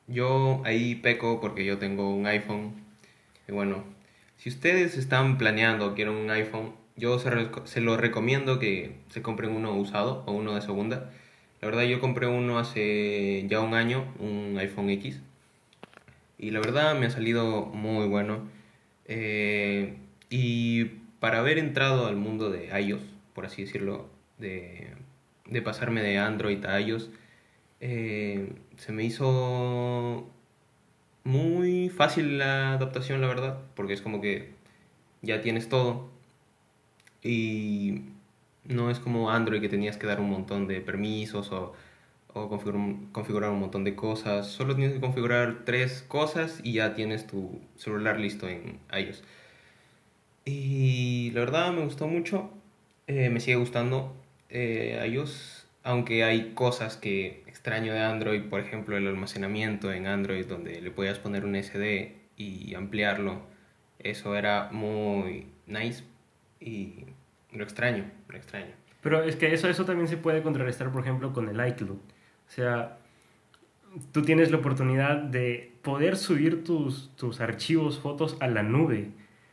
yo 0.07 0.63
ahí 0.65 0.95
peco 0.97 1.41
porque 1.41 1.65
yo 1.65 1.79
tengo 1.79 2.15
un 2.15 2.27
iPhone. 2.27 2.73
Y 3.49 3.53
bueno, 3.53 3.83
si 4.37 4.51
ustedes 4.51 4.99
están 4.99 5.39
planeando, 5.39 5.95
quieren 5.95 6.15
un 6.15 6.31
iPhone, 6.31 6.73
yo 6.97 7.19
se, 7.19 7.31
se 7.65 7.81
lo 7.81 7.97
recomiendo 7.97 8.59
que 8.59 8.97
se 9.09 9.23
compren 9.23 9.53
uno 9.53 9.73
usado 9.75 10.23
o 10.27 10.33
uno 10.33 10.55
de 10.55 10.61
segunda. 10.61 11.11
La 11.61 11.69
verdad 11.69 11.83
yo 11.83 12.01
compré 12.01 12.27
uno 12.27 12.59
hace 12.59 13.47
ya 13.49 13.61
un 13.61 13.75
año, 13.75 14.05
un 14.19 14.57
iPhone 14.59 14.91
X. 14.91 15.21
Y 16.39 16.51
la 16.51 16.61
verdad 16.61 16.99
me 16.99 17.07
ha 17.07 17.11
salido 17.11 17.67
muy 17.67 18.07
bueno. 18.07 18.49
Eh, 19.07 19.97
y 20.31 20.85
para 21.21 21.39
haber 21.41 21.59
entrado 21.59 22.07
al 22.07 22.17
mundo 22.17 22.51
de 22.51 22.69
iOS, 22.81 23.03
por 23.35 23.47
así 23.47 23.65
decirlo, 23.65 24.09
de, 24.39 24.89
de 25.47 25.63
pasarme 25.63 26.03
de 26.03 26.19
Android 26.19 26.65
a 26.65 26.81
iOS, 26.81 27.11
eh, 27.81 28.53
se 28.77 28.93
me 28.93 29.05
hizo 29.05 30.29
muy 31.25 31.89
fácil 31.91 32.39
la 32.39 32.75
adaptación, 32.75 33.21
la 33.21 33.29
verdad, 33.29 33.61
porque 33.75 33.93
es 33.95 34.03
como 34.03 34.21
que 34.21 34.51
ya 35.23 35.41
tienes 35.43 35.69
todo 35.69 36.09
y 37.23 38.03
no 38.69 38.91
es 38.91 38.99
como 38.99 39.31
Android 39.31 39.61
que 39.61 39.69
tenías 39.69 39.97
que 39.97 40.07
dar 40.07 40.21
un 40.21 40.31
montón 40.31 40.67
de 40.69 40.81
permisos 40.81 41.51
o, 41.53 41.75
configurar 43.13 43.51
un 43.51 43.61
montón 43.61 43.83
de 43.85 43.97
cosas. 43.97 44.47
Solo 44.47 44.77
tienes 44.77 44.95
que 44.95 45.01
configurar 45.01 45.65
tres 45.65 46.05
cosas 46.07 46.61
y 46.63 46.75
ya 46.75 46.95
tienes 46.95 47.27
tu 47.27 47.61
celular 47.77 48.21
listo 48.21 48.49
en 48.49 48.79
iOS. 48.97 49.25
Y 50.45 51.31
la 51.33 51.41
verdad 51.41 51.73
me 51.73 51.83
gustó 51.83 52.07
mucho, 52.07 52.51
eh, 53.07 53.29
me 53.31 53.41
sigue 53.41 53.57
gustando 53.57 54.15
eh, 54.51 55.05
iOS, 55.11 55.67
aunque 55.83 56.23
hay 56.25 56.53
cosas 56.55 56.97
que 56.97 57.43
extraño 57.47 57.93
de 57.93 58.01
Android, 58.01 58.43
por 58.45 58.61
ejemplo 58.61 58.97
el 58.97 59.07
almacenamiento 59.09 59.93
en 59.93 60.07
Android 60.07 60.47
donde 60.47 60.81
le 60.81 60.91
podías 60.91 61.19
poner 61.19 61.45
un 61.45 61.57
SD 61.57 62.15
y 62.37 62.75
ampliarlo, 62.75 63.43
eso 63.99 64.37
era 64.37 64.69
muy 64.71 65.47
nice 65.67 66.05
y 66.61 67.05
lo 67.53 67.65
extraño, 67.65 68.05
extraño. 68.37 68.73
Pero 69.01 69.23
es 69.23 69.37
que 69.37 69.53
eso, 69.53 69.69
eso 69.69 69.85
también 69.85 70.09
se 70.09 70.17
puede 70.17 70.43
contrarrestar, 70.43 70.91
por 70.91 71.03
ejemplo, 71.03 71.33
con 71.33 71.49
el 71.49 71.69
iCloud. 71.69 71.97
O 71.97 72.51
sea, 72.51 72.99
tú 74.13 74.23
tienes 74.23 74.51
la 74.51 74.59
oportunidad 74.59 75.17
de 75.17 75.73
poder 75.83 76.17
subir 76.17 76.65
tus, 76.65 77.15
tus 77.17 77.41
archivos, 77.41 78.01
fotos 78.01 78.37
a 78.41 78.49
la 78.49 78.63
nube 78.63 79.11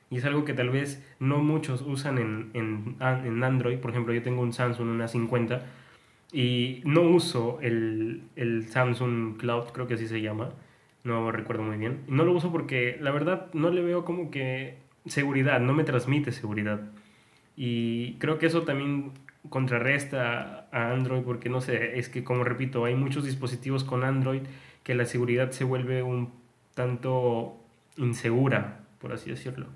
y 0.09 0.17
es 0.17 0.25
algo 0.25 0.45
que 0.45 0.53
tal 0.53 0.69
vez 0.69 1.03
no 1.19 1.39
muchos 1.39 1.81
usan 1.81 2.17
en, 2.17 2.49
en, 2.53 2.95
en 2.99 3.43
Android. 3.43 3.79
Por 3.79 3.91
ejemplo, 3.91 4.13
yo 4.13 4.21
tengo 4.21 4.41
un 4.41 4.53
Samsung, 4.53 4.87
una 4.87 5.07
50, 5.07 5.63
y 6.31 6.81
no 6.85 7.01
uso 7.01 7.59
el, 7.61 8.23
el 8.35 8.67
Samsung 8.67 9.37
Cloud, 9.37 9.65
creo 9.73 9.87
que 9.87 9.95
así 9.95 10.07
se 10.07 10.21
llama. 10.21 10.51
No 11.03 11.31
recuerdo 11.31 11.63
muy 11.63 11.77
bien. 11.77 12.01
No 12.07 12.23
lo 12.23 12.33
uso 12.33 12.51
porque 12.51 12.97
la 13.01 13.11
verdad 13.11 13.47
no 13.53 13.69
le 13.71 13.81
veo 13.81 14.05
como 14.05 14.31
que 14.31 14.77
seguridad, 15.05 15.59
no 15.59 15.73
me 15.73 15.83
transmite 15.83 16.31
seguridad. 16.31 16.81
Y 17.55 18.13
creo 18.15 18.37
que 18.37 18.47
eso 18.47 18.63
también 18.63 19.11
contrarresta 19.49 20.67
a 20.71 20.91
Android 20.91 21.23
porque 21.23 21.49
no 21.49 21.61
sé, 21.61 21.99
es 21.99 22.09
que 22.09 22.23
como 22.23 22.43
repito, 22.43 22.85
hay 22.85 22.95
muchos 22.95 23.25
dispositivos 23.25 23.83
con 23.83 24.03
Android 24.03 24.41
que 24.83 24.95
la 24.95 25.05
seguridad 25.05 25.51
se 25.51 25.63
vuelve 25.63 26.03
un 26.03 26.31
tanto 26.73 27.57
insegura, 27.97 28.79
por 28.99 29.13
así 29.13 29.29
decirlo. 29.29 29.67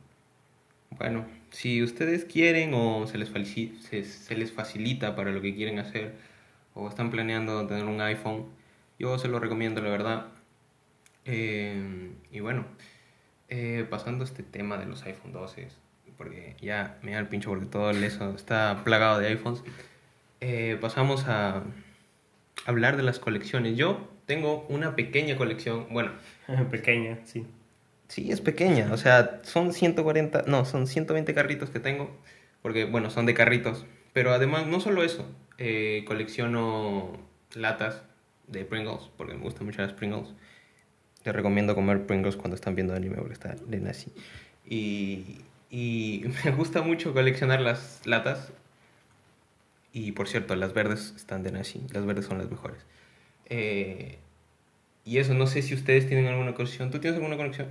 Bueno, 0.98 1.26
si 1.52 1.82
ustedes 1.84 2.26
quieren 2.26 2.74
o 2.74 3.08
se 3.08 3.18
les, 3.18 3.30
se, 3.30 4.04
se 4.04 4.36
les 4.36 4.52
facilita 4.52 5.16
para 5.16 5.32
lo 5.32 5.42
que 5.42 5.56
quieren 5.56 5.80
hacer 5.80 6.16
o 6.74 6.88
están 6.90 7.10
planeando 7.10 7.66
tener 7.68 7.86
un 7.86 8.02
iPhone, 8.02 8.46
yo 8.98 9.18
se 9.18 9.28
lo 9.28 9.40
recomiendo, 9.40 9.82
la 9.82 9.90
verdad. 9.90 10.28
Eh, 11.26 12.12
y 12.32 12.40
bueno, 12.40 12.66
eh, 13.50 13.86
pasando 13.90 14.24
este 14.24 14.44
tema 14.44 14.78
de 14.78 14.86
los 14.86 15.04
iPhone 15.04 15.32
12, 15.32 15.68
porque 16.20 16.58
ya 16.60 16.98
me 17.02 17.14
da 17.14 17.20
el 17.20 17.28
pincho 17.28 17.50
porque 17.50 17.66
todo 17.66 17.92
eso 17.92 18.36
está 18.36 18.82
plagado 18.84 19.20
de 19.20 19.30
iPhones, 19.30 19.64
eh, 20.42 20.78
pasamos 20.82 21.26
a 21.28 21.64
hablar 22.66 22.98
de 22.98 23.04
las 23.04 23.20
colecciones. 23.20 23.78
Yo 23.78 24.06
tengo 24.26 24.66
una 24.68 24.98
pequeña 24.98 25.38
colección, 25.38 25.88
bueno. 25.92 26.12
pequeña, 26.72 27.20
sí. 27.24 27.48
Sí, 28.10 28.32
es 28.32 28.42
pequeña, 28.42 28.92
o 28.92 28.98
sea, 28.98 29.40
son 29.44 29.72
140, 29.72 30.44
no, 30.46 30.66
son 30.66 30.88
120 30.88 31.34
carritos 31.34 31.70
que 31.70 31.80
tengo, 31.80 32.12
porque, 32.62 32.84
bueno, 32.84 33.10
son 33.12 33.26
de 33.26 33.34
carritos. 33.34 33.86
Pero 34.12 34.34
además, 34.34 34.68
no 34.68 34.82
solo 34.82 35.04
eso, 35.04 35.26
eh, 35.58 36.04
colecciono 36.06 37.14
latas 37.54 38.02
de 38.48 38.66
Pringles, 38.66 39.10
porque 39.16 39.36
me 39.36 39.44
gustan 39.44 39.68
mucho 39.68 39.82
las 39.82 39.94
Pringles. 39.94 40.34
Te 41.24 41.32
recomiendo 41.32 41.76
comer 41.76 42.06
Pringles 42.06 42.36
cuando 42.36 42.56
están 42.56 42.76
viendo 42.76 42.94
anime, 42.94 43.16
porque 43.16 43.34
está 43.34 43.56
de 43.56 43.80
nazi. 43.80 44.12
Y, 44.66 45.38
y 45.70 46.26
me 46.46 46.52
gusta 46.52 46.82
mucho 46.82 47.14
coleccionar 47.14 47.62
las 47.62 48.06
latas. 48.06 48.52
Y 49.92 50.12
por 50.12 50.28
cierto, 50.28 50.56
las 50.56 50.74
verdes 50.74 51.14
están 51.16 51.44
de 51.44 51.52
nazi, 51.52 51.82
las 51.92 52.06
verdes 52.06 52.26
son 52.26 52.38
las 52.38 52.50
mejores. 52.50 52.86
Eh, 53.48 54.20
y 55.04 55.18
eso, 55.18 55.34
no 55.34 55.48
sé 55.48 55.62
si 55.62 55.74
ustedes 55.74 56.08
tienen 56.08 56.28
alguna 56.28 56.54
colección. 56.54 56.92
¿Tú 56.92 57.00
tienes 57.00 57.18
alguna 57.18 57.38
colección? 57.38 57.70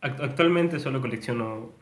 Actualmente 0.00 0.78
solo 0.78 1.00
colecciono 1.00 1.72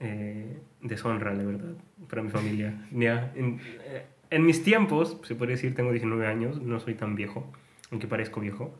eh, 0.00 0.58
deshonra, 0.80 1.32
la 1.34 1.44
verdad, 1.44 1.74
para 2.08 2.22
mi 2.22 2.30
familia. 2.30 2.82
Ya, 2.92 3.32
en, 3.36 3.60
eh, 3.84 4.06
en, 4.30 4.44
mis 4.44 4.62
tiempos, 4.62 5.18
se 5.22 5.34
podría 5.34 5.56
decir, 5.56 5.74
tengo 5.74 5.92
19 5.92 6.26
años, 6.26 6.60
no 6.60 6.80
soy 6.80 6.94
tan 6.94 7.14
viejo, 7.14 7.52
aunque 7.90 8.06
parezco 8.06 8.40
viejo. 8.40 8.74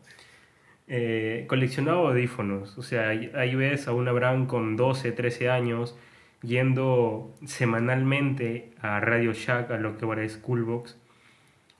Eh, 0.87 1.45
coleccionaba 1.47 2.09
audífonos, 2.09 2.77
o 2.77 2.81
sea, 2.81 3.09
ahí 3.09 3.55
ves 3.55 3.89
a 3.89 3.93
un 3.93 4.07
Abraham 4.07 4.45
con 4.47 4.77
12, 4.77 5.11
13 5.11 5.49
años 5.49 5.97
yendo 6.41 7.35
semanalmente 7.45 8.71
a 8.81 8.99
Radio 8.99 9.33
Shack, 9.33 9.71
a 9.71 9.77
lo 9.77 9.97
que 9.97 10.05
ahora 10.05 10.23
es 10.23 10.37
Coolbox, 10.37 10.97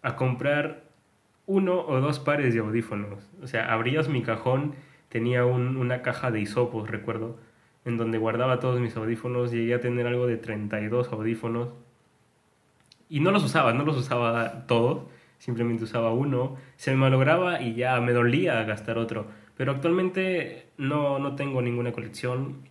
a 0.01 0.15
comprar 0.15 0.83
uno 1.45 1.79
o 1.87 2.01
dos 2.01 2.19
pares 2.19 2.53
de 2.53 2.59
audífonos. 2.59 3.23
O 3.41 3.47
sea, 3.47 3.71
abrías 3.71 4.09
mi 4.09 4.21
cajón 4.21 4.73
tenía 5.09 5.45
una 5.45 6.01
caja 6.01 6.31
de 6.31 6.41
hisopos, 6.41 6.89
recuerdo, 6.89 7.39
en 7.85 7.97
donde 7.97 8.17
guardaba 8.17 8.59
todos 8.59 8.79
mis 8.79 8.95
audífonos. 8.97 9.51
Llegué 9.51 9.73
a 9.73 9.79
tener 9.79 10.05
algo 10.07 10.27
de 10.27 10.37
32 10.37 11.11
audífonos. 11.11 11.69
Y 13.09 13.21
no 13.21 13.31
los 13.31 13.43
usaba, 13.43 13.73
no 13.73 13.85
los 13.85 13.95
usaba 13.95 14.67
todos, 14.67 15.03
simplemente 15.39 15.83
usaba 15.83 16.11
uno. 16.11 16.55
Se 16.75 16.91
me 16.91 16.97
malograba 16.97 17.61
y 17.61 17.75
ya 17.75 17.99
me 18.01 18.13
dolía 18.13 18.63
gastar 18.63 18.97
otro. 18.97 19.27
Pero 19.55 19.71
actualmente 19.71 20.67
no, 20.77 21.19
no 21.19 21.35
tengo 21.35 21.61
ninguna 21.61 21.91
colección. 21.91 22.67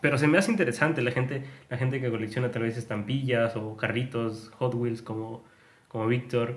Pero 0.00 0.18
se 0.18 0.26
me 0.26 0.38
hace 0.38 0.50
interesante 0.50 1.02
la 1.02 1.10
gente, 1.10 1.44
la 1.70 1.78
gente 1.78 2.00
que 2.00 2.10
colecciona 2.10 2.50
tal 2.50 2.62
vez 2.62 2.76
estampillas 2.76 3.56
o 3.56 3.76
carritos, 3.76 4.50
Hot 4.58 4.74
Wheels 4.74 5.02
como, 5.02 5.44
como 5.88 6.06
Víctor. 6.06 6.56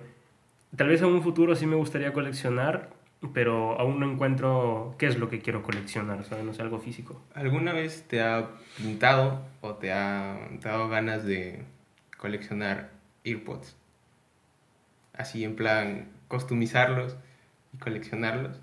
Tal 0.75 0.87
vez 0.87 1.01
en 1.01 1.07
un 1.07 1.23
futuro 1.23 1.55
sí 1.55 1.65
me 1.65 1.75
gustaría 1.75 2.13
coleccionar 2.13 2.89
pero 3.33 3.79
aún 3.79 3.99
no 3.99 4.09
encuentro 4.09 4.95
qué 4.97 5.07
es 5.07 5.17
lo 5.17 5.29
que 5.29 5.39
quiero 5.39 5.61
coleccionar, 5.61 6.23
¿sabes? 6.23 6.45
No 6.45 6.53
sé, 6.53 6.61
algo 6.61 6.79
físico. 6.79 7.21
¿Alguna 7.33 7.73
vez 7.73 8.05
te 8.07 8.21
ha 8.21 8.51
pintado 8.77 9.41
o 9.61 9.75
te 9.75 9.91
ha 9.91 10.39
dado 10.61 10.87
ganas 10.87 11.25
de 11.25 11.65
coleccionar 12.17 12.91
earpods? 13.23 13.75
Así 15.19 15.43
en 15.43 15.57
plan, 15.57 16.07
customizarlos 16.29 17.17
y 17.73 17.77
coleccionarlos. 17.77 18.57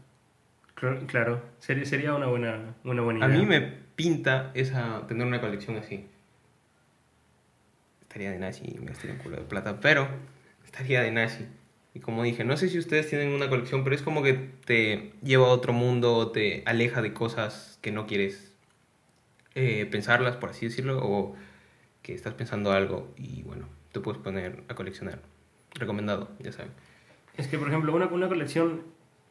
Cl- 0.75 1.05
Claro, 1.07 1.43
sería, 1.59 2.15
una 2.15 2.27
buena, 2.29 2.75
una 2.83 3.03
buena 3.03 3.23
A 3.25 3.29
idea. 3.29 3.39
mí 3.39 3.45
me 3.47 3.61
pinta 3.95 4.53
esa, 4.55 5.07
tener 5.07 5.27
una 5.27 5.43
colección 5.43 5.77
así. 5.77 6.07
Estaría 8.01 8.31
de 8.31 8.39
nazi, 8.39 8.75
me 8.81 8.87
gastaría 8.87 9.13
un 9.17 9.19
culo 9.23 9.37
de 9.37 9.43
plata, 9.43 9.81
pero 9.81 10.09
estaría 10.65 11.03
de 11.03 11.11
nazi. 11.11 11.45
Y 11.93 12.01
como 12.01 12.23
dije, 12.23 12.43
no 12.43 12.57
sé 12.57 12.71
si 12.71 12.79
ustedes 12.79 13.09
tienen 13.11 13.33
una 13.33 13.51
colección, 13.51 13.85
pero 13.85 13.95
es 13.95 14.01
como 14.01 14.23
que 14.23 14.33
te 14.65 15.13
lleva 15.23 15.49
a 15.49 15.51
otro 15.51 15.75
mundo, 15.75 16.31
te 16.31 16.63
aleja 16.65 17.03
de 17.03 17.13
cosas 17.13 17.79
que 17.83 17.93
no 17.93 18.07
quieres 18.07 18.55
eh, 19.55 19.87
pensarlas, 19.91 20.37
por 20.37 20.49
así 20.51 20.67
decirlo, 20.67 21.01
o 21.03 21.37
que 22.01 22.15
estás 22.15 22.33
pensando 22.33 22.73
algo 22.73 23.13
y 23.19 23.43
bueno, 23.43 23.69
te 23.93 24.01
puedes 24.01 24.23
poner 24.23 24.63
a 24.69 24.75
coleccionar. 24.75 25.21
Recomendado, 25.77 26.31
ya 26.41 26.53
saben. 26.53 26.73
Es 27.37 27.49
que, 27.49 27.59
por 27.59 27.69
ejemplo, 27.69 27.95
una, 27.95 28.07
una 28.07 28.29
colección 28.29 28.83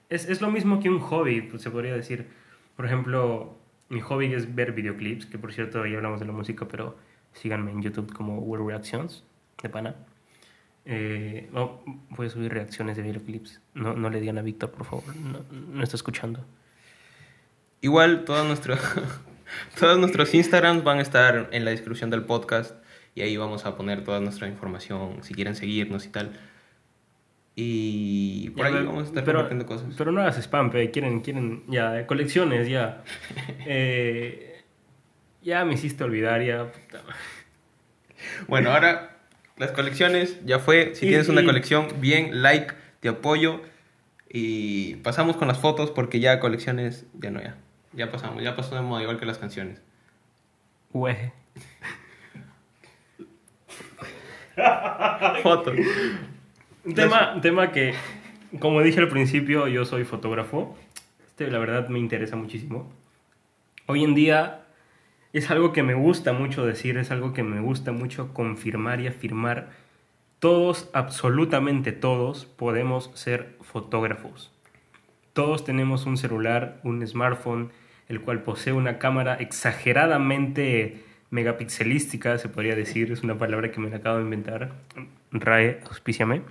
es, 0.09 0.29
es 0.29 0.41
lo 0.41 0.51
mismo 0.51 0.79
que 0.79 0.89
un 0.89 0.99
hobby, 0.99 1.41
pues, 1.41 1.61
se 1.61 1.71
podría 1.71 1.93
decir. 1.93 2.27
Por 2.75 2.85
ejemplo, 2.85 3.57
mi 3.89 4.01
hobby 4.01 4.33
es 4.33 4.53
ver 4.53 4.73
videoclips, 4.73 5.25
que 5.25 5.37
por 5.37 5.53
cierto 5.53 5.85
ya 5.85 5.97
hablamos 5.97 6.19
de 6.19 6.25
la 6.25 6.31
música, 6.31 6.67
pero 6.67 6.97
síganme 7.33 7.71
en 7.71 7.81
YouTube 7.81 8.11
como 8.13 8.39
World 8.39 8.67
Reactions, 8.67 9.23
de 9.61 9.69
pana. 9.69 9.95
Eh, 10.85 11.49
oh, 11.53 11.81
voy 12.09 12.27
a 12.27 12.29
subir 12.29 12.53
reacciones 12.53 12.97
de 12.97 13.03
videoclips. 13.03 13.61
No, 13.73 13.93
no 13.95 14.09
le 14.09 14.19
digan 14.19 14.37
a 14.37 14.41
Víctor, 14.41 14.71
por 14.71 14.85
favor, 14.85 15.15
no, 15.15 15.39
no 15.51 15.83
está 15.83 15.95
escuchando. 15.95 16.45
Igual 17.81 18.25
todos 18.25 18.45
nuestros 18.45 18.79
todos 19.79 19.97
nuestros 19.97 20.33
Instagrams 20.33 20.83
van 20.83 20.99
a 20.99 21.01
estar 21.01 21.49
en 21.51 21.65
la 21.65 21.71
descripción 21.71 22.09
del 22.09 22.23
podcast 22.23 22.75
y 23.15 23.21
ahí 23.21 23.35
vamos 23.37 23.65
a 23.65 23.75
poner 23.75 24.03
toda 24.03 24.19
nuestra 24.19 24.47
información 24.47 25.23
si 25.23 25.33
quieren 25.33 25.55
seguirnos 25.55 26.05
y 26.05 26.09
tal. 26.09 26.37
Y 27.55 28.49
por 28.49 28.59
Ya, 28.63 28.67
ahí 28.67 28.73
pero- 28.73 28.85
vamos 28.87 29.03
a 29.03 29.05
estar 29.07 29.23
pero, 29.23 29.39
compartiendo 29.39 29.65
cosas. 29.65 29.95
Pero 29.97 30.11
no 30.11 30.21
hagas 30.21 30.37
spam, 30.37 30.69
pe, 30.71 30.91
quieren, 30.91 31.21
quieren, 31.21 31.63
ya, 31.67 32.05
colecciones, 32.07 32.67
ya. 32.67 33.03
Eh, 33.65 34.61
ya 35.41 35.63
me 35.65 35.73
hiciste 35.75 36.03
olvidar, 36.03 36.41
ya. 36.43 36.71
puta. 36.71 37.01
Bueno, 38.47 38.71
ahora 38.71 39.17
las 39.57 39.71
colecciones 39.71 40.37
ya 40.45 40.59
fue. 40.59 40.95
Si 40.95 41.05
Y- 41.05 41.09
tienes 41.09 41.29
una 41.29 41.41
y- 41.41 41.45
colección, 41.45 41.87
bien, 42.01 42.41
like, 42.41 42.73
te 42.99 43.07
apoyo. 43.09 43.61
Y 44.29 44.95
pasamos 44.97 45.37
con 45.37 45.47
las 45.47 45.59
fotos 45.59 45.91
porque 45.91 46.19
ya 46.19 46.41
colecciones, 46.41 47.05
ya 47.13 47.31
no, 47.31 47.41
ya. 47.41 47.55
Ya 47.93 48.11
pasamos, 48.11 48.43
ya 48.43 48.55
pasó 48.57 48.75
de 48.75 48.81
moda 48.81 49.01
igual 49.01 49.17
que 49.17 49.25
las 49.25 49.37
canciones. 49.37 49.81
Güey. 50.91 51.15
Fotos. 55.43 55.75
Un 56.83 56.93
tema, 56.93 57.39
tema 57.41 57.71
que, 57.71 57.93
como 58.59 58.81
dije 58.81 58.99
al 58.99 59.09
principio, 59.09 59.67
yo 59.67 59.85
soy 59.85 60.03
fotógrafo. 60.03 60.77
Este, 61.25 61.49
la 61.49 61.59
verdad, 61.59 61.89
me 61.89 61.99
interesa 61.99 62.35
muchísimo. 62.35 62.91
Hoy 63.87 64.03
en 64.03 64.15
día 64.15 64.65
es 65.33 65.51
algo 65.51 65.73
que 65.73 65.83
me 65.83 65.93
gusta 65.93 66.33
mucho 66.33 66.65
decir, 66.65 66.97
es 66.97 67.11
algo 67.11 67.33
que 67.33 67.43
me 67.43 67.59
gusta 67.59 67.91
mucho 67.91 68.33
confirmar 68.33 69.01
y 69.01 69.07
afirmar. 69.07 69.69
Todos, 70.39 70.89
absolutamente 70.93 71.91
todos, 71.91 72.45
podemos 72.45 73.11
ser 73.15 73.57
fotógrafos. 73.61 74.51
Todos 75.33 75.65
tenemos 75.65 76.05
un 76.05 76.17
celular, 76.17 76.79
un 76.83 77.05
smartphone, 77.05 77.71
el 78.07 78.21
cual 78.21 78.43
posee 78.43 78.73
una 78.73 78.97
cámara 78.99 79.35
exageradamente 79.35 81.03
megapixelística, 81.35 82.37
se 82.37 82.49
podría 82.49 82.75
decir, 82.75 83.11
es 83.11 83.21
una 83.21 83.37
palabra 83.37 83.69
que 83.71 83.79
me 83.79 83.89
la 83.89 83.97
acabo 83.97 84.17
de 84.17 84.23
inventar. 84.23 84.71
RAE, 85.31 85.81
auspíciame. 85.87 86.41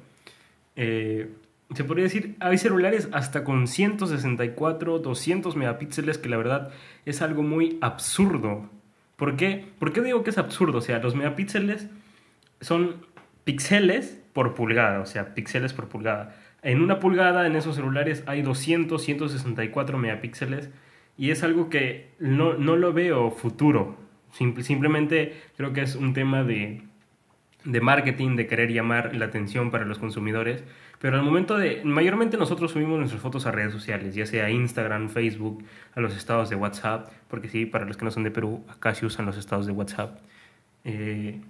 Eh, 0.77 1.31
se 1.75 1.85
podría 1.85 2.05
decir, 2.05 2.37
hay 2.41 2.59
celulares 2.59 3.09
hasta 3.13 3.43
con 3.43 3.67
164, 3.67 4.99
200 4.99 5.57
megapíxeles, 5.57 6.19
que 6.19 6.29
la 6.29 6.37
verdad 6.37 6.71
es 7.07 7.23
algo 7.23 7.43
muy 7.43 7.79
absurdo. 7.81 8.69
¿Por 9.17 9.37
qué? 9.37 9.65
¿Por 9.79 9.93
qué 9.93 10.03
digo 10.03 10.23
que 10.23 10.31
es 10.31 10.39
absurdo? 10.39 10.79
O 10.79 10.83
sea, 10.83 10.99
los 10.99 11.15
megapíxeles 11.15 11.89
son 12.61 13.07
píxeles 13.45 14.21
por 14.33 14.55
pulgada, 14.55 15.01
o 15.01 15.07
sea, 15.07 15.35
píxeles 15.35 15.73
por 15.73 15.89
pulgada. 15.89 16.37
En 16.63 16.81
una 16.81 16.99
pulgada 16.99 17.47
en 17.47 17.57
esos 17.57 17.77
celulares 17.77 18.23
hay 18.27 18.43
200, 18.43 19.03
164 19.03 19.99
megapíxeles 19.99 20.71
y 21.17 21.31
es 21.31 21.43
algo 21.43 21.71
que 21.71 22.11
no, 22.19 22.55
no 22.55 22.77
lo 22.77 22.93
veo 22.93 23.31
futuro. 23.31 24.04
Simple- 24.37 24.63
simplemente 24.65 25.35
creo 25.57 25.73
que 25.73 25.83
es 25.83 25.95
un 25.97 26.13
tema 26.13 26.43
de, 26.45 26.83
de 27.65 27.81
marketing, 27.81 28.37
de 28.37 28.47
querer 28.47 28.73
llamar 28.73 29.15
la 29.15 29.27
atención 29.27 29.71
para 29.71 29.85
los 29.85 29.99
consumidores. 29.99 30.65
Pero 31.01 31.17
al 31.17 31.23
momento 31.23 31.59
de, 31.59 31.83
mayormente 31.85 32.37
nosotros 32.37 32.71
subimos 32.73 32.99
nuestras 32.99 33.21
fotos 33.21 33.47
a 33.47 33.51
redes 33.53 33.73
sociales, 33.73 34.15
ya 34.15 34.25
sea 34.27 34.49
Instagram, 34.51 35.09
Facebook, 35.11 35.63
a 35.95 36.01
los 36.01 36.17
estados 36.17 36.49
de 36.49 36.57
WhatsApp, 36.57 37.09
porque 37.29 37.49
sí, 37.49 37.67
para 37.67 37.85
los 37.85 37.97
que 37.97 38.05
no 38.07 38.11
son 38.11 38.23
de 38.25 38.31
Perú, 38.31 38.65
acá 38.69 38.95
se 38.95 39.05
usan 39.05 39.27
los 39.27 39.37
estados 39.37 39.67
de 39.67 39.73
WhatsApp. 39.73 40.19
Eh, 40.85 41.41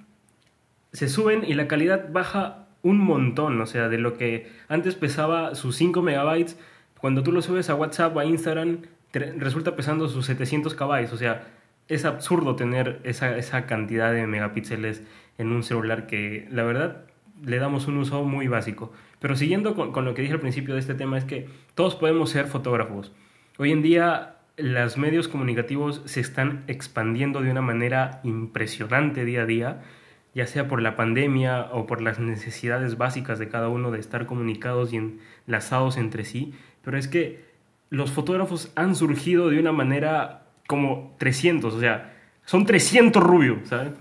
se 0.93 1.09
suben 1.09 1.45
y 1.47 1.55
la 1.55 1.69
calidad 1.69 2.11
baja 2.13 2.67
un 2.83 2.99
montón, 2.99 3.61
o 3.61 3.67
sea, 3.67 3.89
de 3.89 3.99
lo 3.99 4.17
que 4.17 4.51
antes 4.69 4.95
pesaba 4.95 5.55
sus 5.55 5.77
5 5.77 6.03
megabytes, 6.03 6.59
cuando 6.99 7.23
tú 7.23 7.33
lo 7.33 7.41
subes 7.43 7.71
a 7.71 7.75
WhatsApp 7.75 8.17
o 8.17 8.21
a 8.21 8.25
Instagram, 8.25 8.79
resulta 9.13 9.77
pesando 9.77 10.09
sus 10.09 10.27
700 10.27 10.75
kbytes, 10.75 11.13
o 11.13 11.17
sea, 11.17 11.47
es 11.89 12.05
absurdo 12.05 12.57
tener 12.57 13.01
esa, 13.05 13.37
esa 13.37 13.67
cantidad 13.67 14.13
de 14.13 14.27
megapíxeles 14.27 15.03
en 15.39 15.53
un 15.53 15.63
celular 15.63 16.07
que 16.07 16.49
la 16.51 16.63
verdad 16.63 17.05
le 17.45 17.59
damos 17.59 17.87
un 17.87 17.99
uso 17.99 18.25
muy 18.25 18.49
básico. 18.49 18.93
Pero 19.19 19.37
siguiendo 19.37 19.75
con, 19.75 19.93
con 19.93 20.05
lo 20.05 20.15
que 20.15 20.23
dije 20.23 20.35
al 20.35 20.41
principio 20.41 20.75
de 20.75 20.81
este 20.81 20.95
tema 20.95 21.19
es 21.19 21.25
que 21.25 21.49
todos 21.75 21.95
podemos 21.95 22.31
ser 22.31 22.47
fotógrafos. 22.47 23.13
Hoy 23.59 23.73
en 23.73 23.83
día 23.83 24.37
los 24.57 24.97
medios 24.97 25.29
comunicativos 25.29 26.03
se 26.05 26.21
están 26.21 26.65
expandiendo 26.69 27.41
de 27.43 27.51
una 27.51 27.61
manera 27.61 28.21
impresionante 28.23 29.25
día 29.25 29.43
a 29.43 29.47
día, 29.47 29.83
ya 30.35 30.47
sea 30.47 30.69
por 30.69 30.81
la 30.81 30.97
pandemia 30.97 31.69
o 31.73 31.87
por 31.87 32.01
las 32.01 32.19
necesidades 32.19 32.97
básicas 32.97 33.39
de 33.39 33.49
cada 33.49 33.69
uno 33.69 33.91
de 33.91 33.99
estar 33.99 34.27
comunicados 34.27 34.93
y 34.93 35.19
enlazados 35.47 35.97
entre 35.97 36.25
sí. 36.25 36.55
Pero 36.83 36.99
es 36.99 37.09
que 37.09 37.45
los 37.91 38.13
fotógrafos 38.13 38.73
han 38.77 38.95
surgido 38.95 39.49
de 39.49 39.59
una 39.59 39.73
manera 39.73 40.44
como 40.67 41.15
300, 41.19 41.75
o 41.75 41.81
sea, 41.81 42.13
son 42.45 42.67
300 42.67 43.23
rubios, 43.23 43.69
¿sabes? 43.69 43.93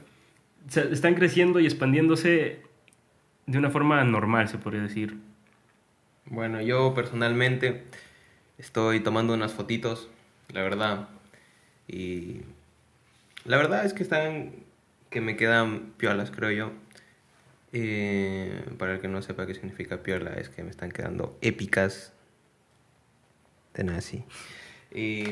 O 0.67 0.71
sea, 0.71 0.83
están 0.83 1.15
creciendo 1.15 1.59
y 1.59 1.65
expandiéndose 1.65 2.61
de 3.45 3.57
una 3.57 3.69
forma 3.69 4.03
normal, 4.03 4.47
se 4.47 4.57
podría 4.57 4.81
decir. 4.81 5.17
Bueno, 6.25 6.61
yo 6.61 6.93
personalmente 6.93 7.83
estoy 8.57 9.01
tomando 9.01 9.33
unas 9.33 9.53
fotitos, 9.53 10.09
la 10.49 10.61
verdad. 10.61 11.09
Y 11.87 12.41
la 13.45 13.57
verdad 13.57 13.85
es 13.85 13.93
que 13.93 14.03
están, 14.03 14.51
que 15.09 15.21
me 15.21 15.35
quedan 15.35 15.93
piolas, 15.97 16.31
creo 16.31 16.51
yo. 16.51 16.71
Eh, 17.73 18.63
para 18.77 18.93
el 18.93 19.01
que 19.01 19.07
no 19.07 19.21
sepa 19.21 19.47
qué 19.47 19.55
significa 19.55 20.03
piola, 20.03 20.33
es 20.35 20.49
que 20.49 20.63
me 20.63 20.69
están 20.69 20.91
quedando 20.91 21.37
épicas. 21.41 22.13
De 23.73 23.83
nazi. 23.83 24.23
Y, 24.93 25.23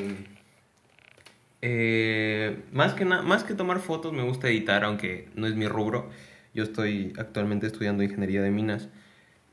eh, 1.62 2.64
más, 2.72 2.94
que 2.94 3.06
más 3.06 3.44
que 3.44 3.54
tomar 3.54 3.80
fotos, 3.80 4.14
me 4.14 4.24
gusta 4.24 4.50
editar, 4.50 4.84
aunque 4.84 5.30
no 5.36 5.48
es 5.48 5.56
mi 5.56 5.68
rubro. 5.68 6.10
Yo 6.54 6.64
estoy 6.64 7.14
actualmente 7.18 7.68
estudiando 7.68 8.04
ingeniería 8.04 8.42
de 8.42 8.52
minas, 8.52 8.90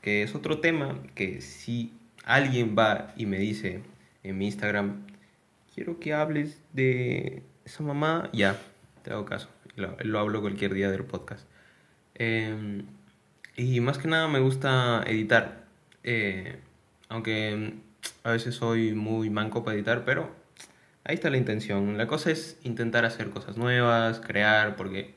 que 0.01 0.23
es 0.23 0.35
otro 0.35 0.59
tema 0.59 0.99
que 1.15 1.41
si 1.41 1.93
alguien 2.25 2.75
va 2.77 3.13
y 3.15 3.25
me 3.25 3.39
dice 3.39 3.81
en 4.23 4.37
mi 4.37 4.45
Instagram, 4.45 5.05
quiero 5.73 5.99
que 5.99 6.13
hables 6.13 6.61
de 6.73 7.43
esa 7.65 7.83
mamá, 7.83 8.29
ya, 8.33 8.59
te 9.03 9.11
hago 9.11 9.25
caso. 9.25 9.49
Lo, 9.75 9.95
lo 10.01 10.19
hablo 10.19 10.41
cualquier 10.41 10.73
día 10.73 10.91
del 10.91 11.05
podcast. 11.05 11.47
Eh, 12.15 12.83
y 13.55 13.79
más 13.81 13.97
que 13.97 14.07
nada 14.07 14.27
me 14.27 14.39
gusta 14.39 15.03
editar. 15.05 15.65
Eh, 16.03 16.59
aunque 17.09 17.73
a 18.23 18.31
veces 18.31 18.55
soy 18.55 18.93
muy 18.93 19.29
manco 19.29 19.63
para 19.63 19.75
editar, 19.75 20.05
pero 20.05 20.33
ahí 21.09 21.15
está 21.15 21.31
la 21.31 21.37
intención. 21.37 21.97
La 21.97 22.07
cosa 22.07 22.31
es 22.31 22.59
intentar 22.63 23.03
hacer 23.03 23.31
cosas 23.31 23.57
nuevas, 23.57 24.19
crear, 24.21 24.75
porque 24.75 25.15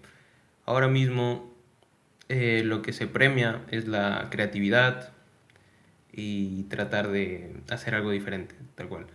ahora 0.64 0.88
mismo 0.88 1.52
eh, 2.28 2.62
lo 2.64 2.83
que 2.83 2.94
se 2.94 3.07
premia 3.07 3.62
es 3.70 3.87
la 3.88 4.28
creatividad 4.31 5.12
y 6.12 6.64
tratar 6.64 7.11
de 7.11 7.55
hacer 7.70 7.94
algo 7.94 8.11
diferente, 8.11 8.55
tal 8.74 8.88
cual. 8.88 9.07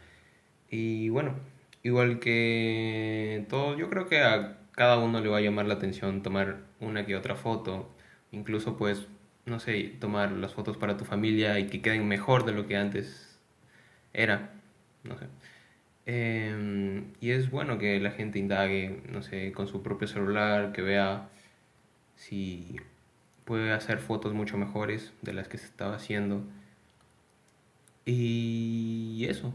Y 0.70 1.10
bueno, 1.10 1.36
igual 1.84 2.20
que 2.20 3.46
todo, 3.50 3.78
yo 3.78 3.90
creo 3.90 4.08
que 4.08 4.22
a 4.22 4.58
cada 4.74 5.00
uno 5.00 5.22
le 5.22 5.30
va 5.30 5.38
a 5.40 5.42
llamar 5.42 5.66
la 5.68 5.76
atención 5.76 6.22
tomar 6.24 6.58
una 6.80 7.06
que 7.08 7.16
otra 7.16 7.36
foto, 7.36 7.90
incluso 8.32 8.78
pues, 8.78 9.08
no 9.46 9.60
sé, 9.60 9.96
tomar 10.00 10.32
las 10.32 10.54
fotos 10.54 10.78
para 10.78 10.98
tu 10.98 11.06
familia 11.06 11.60
y 11.60 11.68
que 11.68 11.82
queden 11.82 12.08
mejor 12.08 12.46
de 12.46 12.54
lo 12.54 12.68
que 12.68 12.78
antes 12.78 13.40
era, 14.14 14.52
no 15.04 15.18
sé. 15.18 15.26
Em, 16.10 17.04
y 17.20 17.32
es 17.32 17.52
bueno 17.52 17.78
que 17.80 18.00
la 18.00 18.12
gente 18.12 18.40
indague, 18.40 19.02
no 19.12 19.22
sé, 19.22 19.52
con 19.52 19.68
su 19.68 19.84
propio 19.84 20.08
celular, 20.08 20.72
que 20.72 20.82
vea 20.82 21.28
si 22.16 22.78
puede 23.44 23.74
hacer 23.74 24.00
fotos 24.00 24.34
mucho 24.34 24.58
mejores 24.58 25.14
de 25.22 25.34
las 25.34 25.50
que 25.50 25.58
se 25.58 25.66
estaba 25.66 25.96
haciendo. 25.96 26.44
Y 28.06 29.26
eso. 29.30 29.54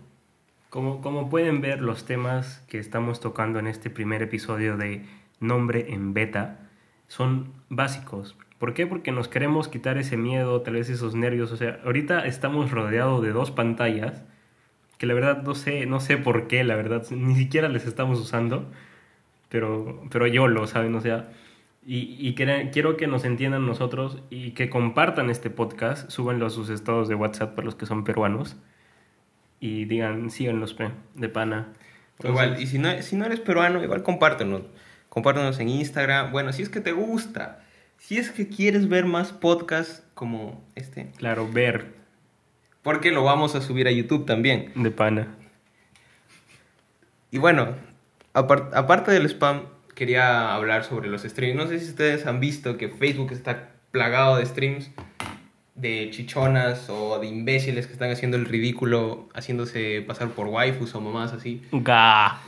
Como, 0.69 1.01
como 1.01 1.31
pueden 1.31 1.63
ver, 1.63 1.81
los 1.81 2.05
temas 2.05 2.63
que 2.69 2.79
estamos 2.79 3.21
tocando 3.21 3.59
en 3.59 3.67
este 3.67 3.89
primer 3.89 4.23
episodio 4.23 4.77
de 4.77 5.07
Nombre 5.41 5.87
en 5.95 6.13
Beta 6.13 6.69
son 7.09 7.53
básicos. 7.71 8.37
¿Por 8.59 8.75
qué? 8.75 8.87
Porque 8.87 9.11
nos 9.11 9.29
queremos 9.29 9.69
quitar 9.69 9.97
ese 9.97 10.19
miedo, 10.19 10.61
tal 10.61 10.75
vez 10.75 10.91
esos 10.91 11.15
nervios. 11.15 11.51
O 11.51 11.57
sea, 11.57 11.81
ahorita 11.85 12.27
estamos 12.27 12.71
rodeados 12.71 13.23
de 13.23 13.33
dos 13.33 13.51
pantallas 13.51 14.23
que 15.03 15.07
la 15.09 15.15
verdad 15.15 15.43
no 15.43 15.57
sé, 15.57 15.85
no 15.85 15.99
sé 15.99 16.17
por 16.17 16.47
qué, 16.47 16.63
la 16.63 16.77
verdad, 16.77 17.05
ni 17.11 17.35
siquiera 17.35 17.69
les 17.69 17.87
estamos 17.87 18.21
usando, 18.21 18.71
pero, 19.49 20.01
pero 20.13 20.29
yo 20.29 20.47
lo, 20.47 20.69
¿saben? 20.69 20.95
O 20.95 21.01
sea, 21.01 21.29
y, 21.85 22.17
y 22.21 22.37
quiero 22.37 22.97
que 22.97 23.09
nos 23.09 23.25
entiendan 23.25 23.67
nosotros 23.67 24.23
y 24.31 24.53
que 24.53 24.71
compartan 24.71 25.29
este 25.29 25.51
podcast, 25.51 26.09
súbanlo 26.09 26.47
a 26.47 26.51
sus 26.51 26.71
estados 26.71 27.09
de 27.09 27.17
WhatsApp 27.17 27.57
para 27.57 27.65
los 27.65 27.75
que 27.75 27.85
son 27.85 28.05
peruanos 28.05 28.57
y 29.59 29.87
digan, 29.87 30.31
síganlos 30.31 30.77
de 31.17 31.29
pana. 31.29 31.73
igual, 32.23 32.63
y 32.63 32.69
si 32.69 32.79
no, 32.79 33.03
si 33.03 33.17
no 33.17 33.27
eres 33.27 33.41
peruano, 33.41 33.83
igual 33.83 34.05
compártenos. 34.05 34.63
Compártenos 35.09 35.59
en 35.59 35.69
Instagram. 35.69 36.31
Bueno, 36.31 36.53
si 36.53 36.63
es 36.63 36.69
que 36.69 36.81
te 36.81 36.93
gusta, 36.93 37.65
si 37.99 38.19
es 38.19 38.31
que 38.31 38.47
quieres 38.47 38.89
ver 38.89 39.05
más 39.07 39.33
podcasts 39.33 40.05
como 40.15 40.63
este. 40.77 41.11
Claro, 41.17 41.51
ver. 41.51 42.02
Porque 42.83 43.13
lo 43.13 43.23
vamos 43.23 43.55
a 43.55 43.61
subir 43.61 43.87
a 43.87 43.91
YouTube 43.91 44.27
también. 44.27 44.73
De 44.75 44.91
pana. 44.91 45.29
Y 47.31 47.39
bueno, 47.39 47.77
aparte 48.35 49.13
del 49.13 49.27
spam, 49.27 49.63
quería 49.95 50.55
hablar 50.55 50.85
sobre 50.85 51.09
los 51.09 51.23
streams. 51.23 51.57
No 51.57 51.67
sé 51.69 51.79
si 51.81 51.91
ustedes 51.91 52.27
han 52.27 52.41
visto 52.41 52.77
que 52.77 52.89
Facebook 52.89 53.33
está 53.33 53.71
plagado 53.91 54.37
de 54.37 54.47
streams 54.47 54.91
de 55.75 56.11
chichonas 56.11 56.89
o 56.91 57.19
de 57.19 57.27
imbéciles 57.27 57.87
que 57.87 57.93
están 57.93 58.11
haciendo 58.11 58.37
el 58.37 58.45
ridículo, 58.45 59.29
haciéndose 59.35 60.03
pasar 60.03 60.29
por 60.31 60.49
waifus 60.49 60.95
o 60.95 61.01
mamás 61.01 61.33
así. 61.33 61.63
Ga. 61.73 62.41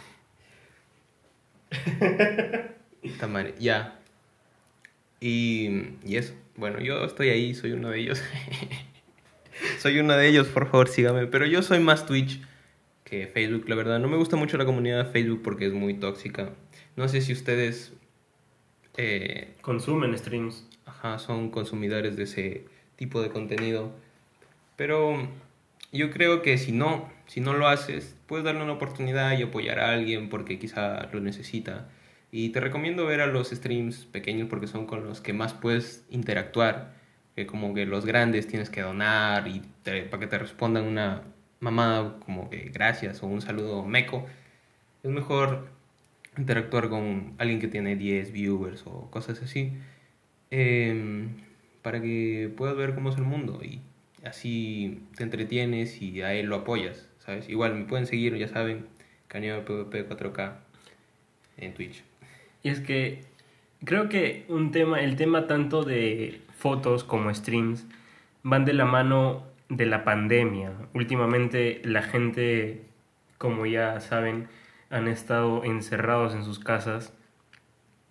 ya. 3.59 3.99
Y, 5.21 5.97
y 6.05 6.17
eso. 6.17 6.35
Bueno, 6.57 6.81
yo 6.81 7.05
estoy 7.05 7.31
ahí, 7.31 7.55
soy 7.55 7.73
uno 7.73 7.91
de 7.91 8.01
ellos. 8.01 8.23
soy 9.85 9.99
uno 9.99 10.17
de 10.17 10.27
ellos, 10.27 10.47
por 10.47 10.71
favor, 10.71 10.89
sígame. 10.89 11.27
Pero 11.27 11.45
yo 11.45 11.61
soy 11.61 11.79
más 11.79 12.07
Twitch 12.07 12.41
que 13.05 13.27
Facebook, 13.27 13.69
la 13.69 13.75
verdad. 13.75 13.99
No 13.99 14.09
me 14.09 14.17
gusta 14.17 14.35
mucho 14.35 14.57
la 14.57 14.65
comunidad 14.65 15.05
de 15.05 15.11
Facebook 15.11 15.43
porque 15.45 15.67
es 15.67 15.75
muy 15.75 15.93
tóxica. 15.93 16.55
No 16.97 17.07
sé 17.07 17.21
si 17.21 17.35
ustedes... 17.35 17.93
Eh, 18.97 19.53
Consumen 19.61 20.17
streams. 20.17 20.67
Ajá, 20.87 21.19
son 21.19 21.51
consumidores 21.51 22.17
de 22.17 22.23
ese 22.23 22.65
tipo 22.97 23.21
de 23.21 23.29
contenido. 23.29 23.93
Pero 24.77 25.29
yo 25.93 26.11
creo 26.11 26.41
que 26.41 26.57
si 26.57 26.73
no, 26.73 27.11
si 27.27 27.41
no 27.41 27.53
lo 27.53 27.69
haces, 27.69 28.17
puedes 28.27 28.47
darle 28.47 28.63
una 28.63 28.73
oportunidad 28.73 29.39
y 29.39 29.43
apoyar 29.43 29.81
a 29.81 29.93
alguien 29.93 30.31
porque 30.31 30.59
quizá 30.59 31.11
lo 31.13 31.21
necesita. 31.21 31.91
Y 32.33 32.49
te 32.49 32.61
recomiendo 32.61 33.05
ver 33.05 33.21
a 33.21 33.27
los 33.27 33.51
streams 33.51 34.07
pequeños 34.07 34.49
porque 34.49 34.67
son 34.67 34.87
con 34.87 35.05
los 35.05 35.21
que 35.21 35.35
más 35.35 35.53
puedes 35.53 36.07
interactuar 36.09 36.95
que 37.37 37.47
como 37.47 37.75
que 37.75 37.85
los 37.85 38.07
grandes 38.07 38.47
tienes 38.47 38.71
que 38.71 38.81
donar 38.81 39.49
y 39.49 39.61
para 39.85 40.19
que 40.19 40.27
te 40.27 40.39
respondan 40.39 40.85
una 40.85 41.23
mamá 41.61 42.17
como 42.25 42.51
que 42.51 42.71
gracias 42.73 43.23
o 43.23 43.27
un 43.27 43.41
saludo 43.41 43.85
meco, 43.85 44.27
es 45.03 45.11
mejor 45.11 45.69
interactuar 46.37 46.89
con 46.89 47.35
alguien 47.39 47.61
que 47.61 47.69
tiene 47.69 47.97
10 47.97 48.33
viewers 48.33 48.83
o 48.87 49.11
cosas 49.11 49.41
así 49.43 49.73
em, 50.51 51.31
para 51.83 52.01
que 52.01 52.53
puedas 52.57 52.77
ver 52.77 52.95
cómo 52.95 53.11
es 53.11 53.17
el 53.17 53.25
mundo 53.25 53.61
y 53.63 53.81
así 54.25 55.03
te 55.17 55.23
entretienes 55.23 56.01
y 56.03 56.23
a 56.23 56.35
él 56.35 56.47
lo 56.47 56.57
apoyas, 56.57 57.09
¿sabes? 57.19 57.49
Igual 57.49 57.75
me 57.75 57.85
pueden 57.85 58.07
seguir, 58.07 58.37
ya 58.37 58.49
saben, 58.49 58.87
Cañón 59.29 59.65
PvP 59.65 60.09
4K 60.09 60.55
en 61.59 61.75
Twitch. 61.75 62.03
Y 62.63 62.71
es 62.71 62.81
que 62.81 63.21
creo 63.85 64.09
que 64.09 64.45
un 64.49 64.71
tema, 64.73 65.01
el 65.01 65.17
tema 65.17 65.47
tanto 65.47 65.85
de 65.85 66.41
fotos 66.57 67.05
como 67.05 67.33
streams 67.35 67.87
van 68.43 68.65
de 68.65 68.73
la 68.73 68.87
mano 68.87 69.45
de 69.69 69.87
la 69.87 70.05
pandemia. 70.05 70.73
Últimamente 70.93 71.81
la 71.85 72.03
gente, 72.03 72.87
como 73.39 73.67
ya 73.67 74.01
saben, 74.01 74.49
han 74.91 75.09
estado 75.09 75.65
encerrados 75.65 76.35
en 76.35 76.45
sus 76.45 76.59
casas. 76.59 77.13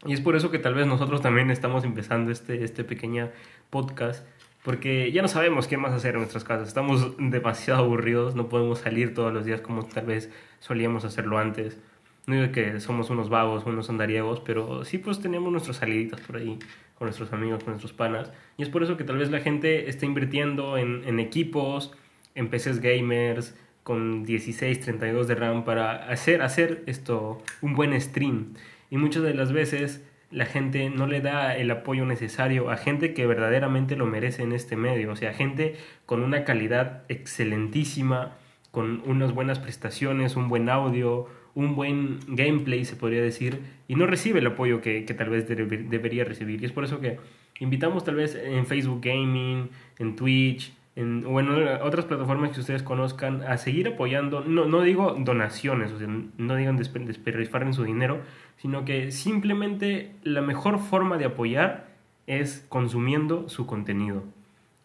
Y 0.06 0.14
es 0.14 0.22
por 0.22 0.36
eso 0.36 0.52
que 0.52 0.60
tal 0.60 0.74
vez 0.74 0.86
nosotros 0.86 1.22
también 1.22 1.50
estamos 1.50 1.86
empezando 1.86 2.32
este, 2.32 2.64
este 2.64 2.84
pequeño 2.84 3.30
podcast, 3.70 4.28
porque 4.64 5.12
ya 5.12 5.22
no 5.22 5.28
sabemos 5.28 5.68
qué 5.68 5.78
más 5.78 5.94
hacer 5.94 6.16
en 6.16 6.22
nuestras 6.22 6.44
casas. 6.44 6.68
Estamos 6.68 7.16
demasiado 7.18 7.84
aburridos, 7.84 8.36
no 8.36 8.50
podemos 8.50 8.80
salir 8.80 9.14
todos 9.14 9.34
los 9.34 9.46
días 9.46 9.62
como 9.62 9.84
tal 9.86 10.06
vez 10.06 10.30
solíamos 10.60 11.06
hacerlo 11.06 11.38
antes. 11.38 11.78
No 12.26 12.36
digo 12.36 12.52
que 12.52 12.80
somos 12.80 13.10
unos 13.10 13.30
vagos, 13.30 13.66
unos 13.66 13.90
andariegos, 13.90 14.40
pero 14.42 14.86
sí 14.86 14.98
pues 14.98 15.22
tenemos 15.22 15.52
nuestras 15.52 15.78
saliditas 15.78 16.22
por 16.22 16.38
ahí 16.38 16.58
nuestros 17.04 17.34
amigos, 17.34 17.66
nuestros 17.68 17.94
panas. 17.94 18.32
Y 18.58 18.64
es 18.64 18.70
por 18.70 18.84
eso 18.84 18.98
que 18.98 19.04
tal 19.04 19.18
vez 19.18 19.30
la 19.32 19.40
gente 19.40 19.90
está 19.90 20.06
invirtiendo 20.06 20.78
en, 20.78 21.04
en 21.06 21.20
equipos, 21.20 21.94
en 22.36 22.50
PCs 22.50 22.80
gamers, 22.80 23.56
con 23.84 24.24
16, 24.24 24.80
32 24.80 25.28
de 25.28 25.36
RAM 25.36 25.66
para 25.66 26.08
hacer, 26.10 26.42
hacer 26.42 26.84
esto, 26.88 27.42
un 27.62 27.74
buen 27.74 28.00
stream. 28.00 28.54
Y 28.90 28.98
muchas 28.98 29.24
de 29.24 29.34
las 29.34 29.52
veces 29.52 30.04
la 30.32 30.46
gente 30.46 30.90
no 30.90 31.06
le 31.06 31.22
da 31.22 31.56
el 31.56 31.70
apoyo 31.70 32.06
necesario 32.06 32.72
a 32.72 32.78
gente 32.78 33.14
que 33.14 33.28
verdaderamente 33.28 33.96
lo 33.96 34.06
merece 34.06 34.42
en 34.44 34.52
este 34.52 34.76
medio. 34.76 35.12
O 35.12 35.16
sea, 35.16 35.34
gente 35.34 35.76
con 36.06 36.24
una 36.24 36.44
calidad 36.44 37.04
excelentísima, 37.08 38.38
con 38.72 39.04
unas 39.06 39.34
buenas 39.34 39.60
prestaciones, 39.60 40.36
un 40.36 40.50
buen 40.50 40.70
audio, 40.70 41.28
un 41.56 41.76
buen 41.76 42.20
gameplay, 42.28 42.86
se 42.86 42.96
podría 42.96 43.22
decir, 43.22 43.60
y 43.88 43.96
no 43.96 44.08
recibe 44.08 44.40
el 44.40 44.48
apoyo 44.48 44.82
que, 44.82 45.02
tal 45.18 45.30
vez 45.30 45.48
debería 45.48 46.24
recibir. 46.24 46.62
Y 46.62 46.66
es 46.66 46.72
por 46.72 46.84
eso 46.84 47.00
que 47.00 47.20
invitamos 47.60 48.04
tal 48.04 48.16
vez 48.16 48.36
en 48.36 48.66
Facebook 48.66 49.02
Gaming, 49.02 49.70
en 50.00 50.16
Twitch, 50.16 50.74
en, 50.96 51.26
o 51.26 51.40
en 51.40 51.50
otras 51.50 52.06
plataformas 52.06 52.52
que 52.52 52.60
ustedes 52.60 52.84
conozcan 52.84 53.42
a 53.44 53.58
seguir 53.58 53.88
apoyando, 53.88 54.42
no, 54.42 54.66
no 54.66 54.82
digo 54.82 55.16
donaciones, 55.20 55.92
o 55.92 55.98
sea, 55.98 56.08
no 56.08 56.56
digan 56.56 56.78
desperdiciar 56.78 57.64
en 57.64 57.74
su 57.74 57.84
dinero, 57.84 58.22
sino 58.58 58.86
que 58.86 59.12
simplemente 59.12 60.12
la 60.24 60.42
mejor 60.42 60.80
forma 60.80 61.18
de 61.18 61.26
apoyar 61.26 61.88
es 62.28 62.66
consumiendo 62.70 63.50
su 63.50 63.66
contenido. 63.66 64.24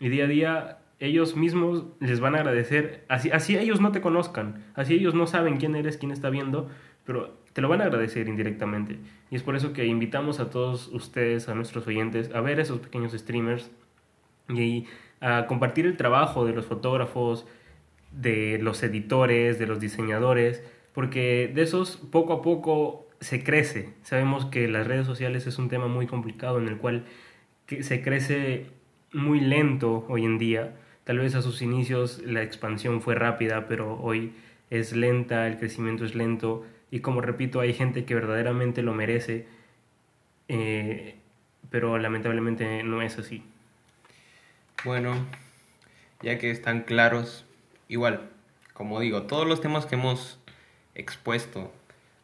Y 0.00 0.09
día 0.09 0.24
a 0.24 0.28
día 0.28 0.78
ellos 1.01 1.37
mismos 1.37 1.85
les 2.01 2.21
van 2.21 2.35
a 2.35 2.39
agradecer, 2.39 3.05
así, 3.09 3.31
así 3.31 3.57
ellos 3.57 3.81
no 3.81 3.93
te 3.93 4.01
conozcan, 4.01 4.65
así 4.75 4.95
ellos 4.95 5.15
no 5.15 5.27
saben 5.27 5.59
quién 5.59 5.77
eres, 5.77 5.97
quién 5.97 6.11
está 6.11 6.29
viendo, 6.29 6.69
pero 7.05 7.39
te 7.53 7.61
lo 7.63 7.69
van 7.69 7.81
a 7.81 7.85
agradecer 7.85 8.29
indirectamente. 8.29 8.99
Y 9.31 9.37
es 9.37 9.43
por 9.43 9.55
eso 9.55 9.73
que 9.73 9.87
invitamos 9.87 10.41
a 10.41 10.51
todos 10.51 10.89
ustedes, 10.89 11.49
a 11.49 11.55
nuestros 11.55 11.87
oyentes, 11.87 12.35
a 12.35 12.41
ver 12.41 12.59
esos 12.59 12.81
pequeños 12.81 13.13
streamers 13.13 13.71
y 14.49 14.87
a 15.21 15.47
compartir 15.47 15.87
el 15.87 15.97
trabajo 15.97 16.45
de 16.45 16.53
los 16.53 16.67
fotógrafos, 16.67 17.47
de 18.11 18.59
los 18.61 18.83
editores, 18.83 19.59
de 19.59 19.67
los 19.67 19.81
diseñadores, 19.81 20.65
porque 20.95 21.51
de 21.55 21.63
esos 21.63 21.97
poco 21.97 22.33
a 22.33 22.43
poco 22.43 23.07
se 23.21 23.45
crece. 23.45 23.95
Sabemos 24.03 24.47
que 24.47 24.67
las 24.69 24.87
redes 24.87 25.07
sociales 25.07 25.47
es 25.47 25.59
un 25.59 25.69
tema 25.69 25.87
muy 25.87 26.07
complicado 26.07 26.59
en 26.59 26.67
el 26.67 26.77
cual 26.79 27.05
se 27.81 28.03
crece 28.03 28.67
muy 29.13 29.41
lento 29.41 30.05
hoy 30.09 30.25
en 30.25 30.39
día 30.39 30.75
Tal 31.09 31.21
vez 31.21 31.35
a 31.35 31.40
sus 31.40 31.62
inicios 31.62 32.21
la 32.23 32.42
expansión 32.42 33.01
fue 33.01 33.14
rápida, 33.14 33.66
pero 33.66 33.99
hoy 33.99 34.35
es 34.68 34.92
lenta, 34.92 35.47
el 35.47 35.57
crecimiento 35.57 36.05
es 36.05 36.14
lento 36.14 36.66
y 36.90 37.01
como 37.01 37.23
repito, 37.23 37.61
hay 37.61 37.73
gente 37.73 38.05
que 38.05 38.14
verdaderamente 38.14 38.83
lo 38.83 38.92
merece, 38.92 39.47
eh, 40.49 41.14
pero 41.71 41.97
lamentablemente 41.97 42.83
no 42.83 43.01
es 43.01 43.16
así. 43.16 43.42
Bueno, 44.85 45.14
ya 46.21 46.37
que 46.37 46.51
están 46.51 46.83
claros, 46.83 47.47
igual, 47.88 48.29
como 48.75 49.01
digo, 49.01 49.23
todos 49.23 49.49
los 49.49 49.62
temas 49.62 49.87
que 49.87 49.94
hemos 49.94 50.38
expuesto 50.94 51.73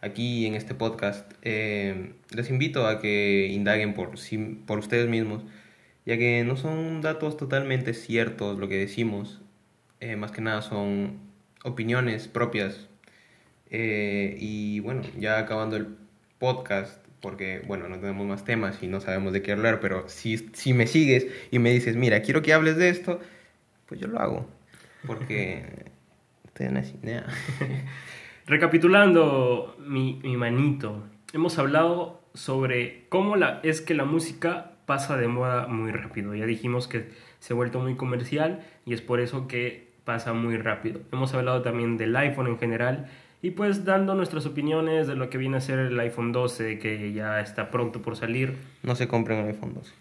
aquí 0.02 0.44
en 0.44 0.56
este 0.56 0.74
podcast, 0.74 1.32
eh, 1.40 2.12
les 2.36 2.50
invito 2.50 2.86
a 2.86 3.00
que 3.00 3.46
indaguen 3.46 3.94
por, 3.94 4.10
por 4.66 4.78
ustedes 4.78 5.08
mismos 5.08 5.42
ya 6.06 6.18
que 6.18 6.44
no 6.44 6.56
son 6.56 7.00
datos 7.00 7.36
totalmente 7.36 7.94
ciertos 7.94 8.58
lo 8.58 8.68
que 8.68 8.78
decimos, 8.78 9.40
eh, 10.00 10.16
más 10.16 10.32
que 10.32 10.40
nada 10.40 10.62
son 10.62 11.18
opiniones 11.64 12.28
propias. 12.28 12.88
Eh, 13.70 14.36
y 14.38 14.80
bueno, 14.80 15.02
ya 15.18 15.38
acabando 15.38 15.76
el 15.76 15.88
podcast, 16.38 17.04
porque 17.20 17.62
bueno, 17.66 17.88
no 17.88 17.98
tenemos 17.98 18.26
más 18.26 18.44
temas 18.44 18.82
y 18.82 18.86
no 18.86 19.00
sabemos 19.00 19.32
de 19.32 19.42
qué 19.42 19.52
hablar, 19.52 19.80
pero 19.80 20.08
si, 20.08 20.38
si 20.52 20.74
me 20.74 20.86
sigues 20.86 21.26
y 21.50 21.58
me 21.58 21.70
dices, 21.72 21.96
mira, 21.96 22.22
quiero 22.22 22.42
que 22.42 22.52
hables 22.52 22.76
de 22.76 22.90
esto, 22.90 23.20
pues 23.86 24.00
yo 24.00 24.06
lo 24.06 24.20
hago, 24.20 24.46
porque 25.06 25.64
Estoy 26.54 26.66
en 26.66 26.76
así, 26.76 26.94
nah. 27.02 27.22
Recapitulando, 28.46 29.74
mi, 29.80 30.20
mi 30.22 30.36
manito, 30.36 31.02
hemos 31.32 31.58
hablado 31.58 32.22
sobre 32.32 33.06
cómo 33.08 33.34
la, 33.34 33.58
es 33.64 33.80
que 33.80 33.92
la 33.94 34.04
música 34.04 34.73
pasa 34.86 35.16
de 35.16 35.28
moda 35.28 35.66
muy 35.66 35.92
rápido. 35.92 36.34
Ya 36.34 36.46
dijimos 36.46 36.88
que 36.88 37.10
se 37.38 37.52
ha 37.52 37.56
vuelto 37.56 37.80
muy 37.80 37.96
comercial 37.96 38.64
y 38.86 38.94
es 38.94 39.00
por 39.00 39.20
eso 39.20 39.48
que 39.48 39.92
pasa 40.04 40.32
muy 40.32 40.56
rápido. 40.56 41.00
Hemos 41.12 41.34
hablado 41.34 41.62
también 41.62 41.96
del 41.96 42.14
iPhone 42.16 42.46
en 42.46 42.58
general 42.58 43.06
y 43.42 43.50
pues 43.50 43.84
dando 43.84 44.14
nuestras 44.14 44.46
opiniones 44.46 45.06
de 45.06 45.16
lo 45.16 45.28
que 45.30 45.38
viene 45.38 45.58
a 45.58 45.60
ser 45.60 45.78
el 45.78 45.98
iPhone 46.00 46.32
12 46.32 46.78
que 46.78 47.12
ya 47.12 47.40
está 47.40 47.70
pronto 47.70 48.02
por 48.02 48.16
salir. 48.16 48.56
No 48.82 48.94
se 48.94 49.08
compren 49.08 49.40
el 49.40 49.48
iPhone 49.48 49.74
12. 49.74 49.92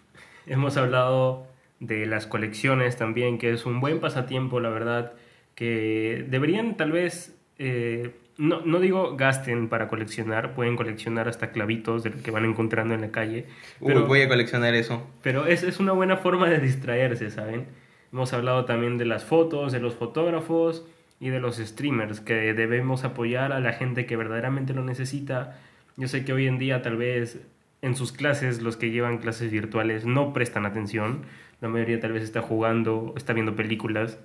Hemos 0.46 0.76
hablado 0.76 1.46
de 1.80 2.06
las 2.06 2.26
colecciones 2.26 2.96
también, 2.96 3.38
que 3.38 3.52
es 3.52 3.66
un 3.66 3.80
buen 3.80 4.00
pasatiempo, 4.00 4.60
la 4.60 4.68
verdad, 4.68 5.12
que 5.54 6.24
deberían 6.28 6.76
tal 6.76 6.92
vez 6.92 7.36
eh, 7.58 8.14
no, 8.36 8.60
no 8.62 8.80
digo 8.80 9.16
gasten 9.16 9.68
para 9.68 9.88
coleccionar, 9.88 10.54
pueden 10.54 10.76
coleccionar 10.76 11.28
hasta 11.28 11.50
clavitos 11.52 12.02
de 12.02 12.10
lo 12.10 12.22
que 12.22 12.30
van 12.30 12.44
encontrando 12.44 12.94
en 12.94 13.00
la 13.00 13.10
calle. 13.10 13.46
Pero, 13.84 14.02
Uy, 14.02 14.06
voy 14.06 14.20
a 14.22 14.28
coleccionar 14.28 14.74
eso. 14.74 15.06
Pero 15.22 15.46
es, 15.46 15.62
es 15.62 15.78
una 15.78 15.92
buena 15.92 16.16
forma 16.16 16.48
de 16.48 16.58
distraerse, 16.58 17.30
¿saben? 17.30 17.66
Hemos 18.12 18.32
hablado 18.32 18.64
también 18.64 18.98
de 18.98 19.04
las 19.04 19.24
fotos, 19.24 19.72
de 19.72 19.80
los 19.80 19.94
fotógrafos 19.94 20.86
y 21.20 21.28
de 21.28 21.40
los 21.40 21.56
streamers, 21.56 22.20
que 22.20 22.54
debemos 22.54 23.04
apoyar 23.04 23.52
a 23.52 23.60
la 23.60 23.72
gente 23.72 24.06
que 24.06 24.16
verdaderamente 24.16 24.74
lo 24.74 24.84
necesita. 24.84 25.58
Yo 25.96 26.08
sé 26.08 26.24
que 26.24 26.32
hoy 26.32 26.46
en 26.46 26.58
día 26.58 26.82
tal 26.82 26.96
vez 26.96 27.40
en 27.82 27.96
sus 27.96 28.12
clases 28.12 28.62
los 28.62 28.76
que 28.76 28.90
llevan 28.90 29.18
clases 29.18 29.50
virtuales 29.50 30.06
no 30.06 30.32
prestan 30.32 30.66
atención. 30.66 31.22
La 31.60 31.68
mayoría 31.68 32.00
tal 32.00 32.12
vez 32.12 32.22
está 32.22 32.42
jugando, 32.42 33.14
está 33.16 33.32
viendo 33.32 33.54
películas. 33.54 34.18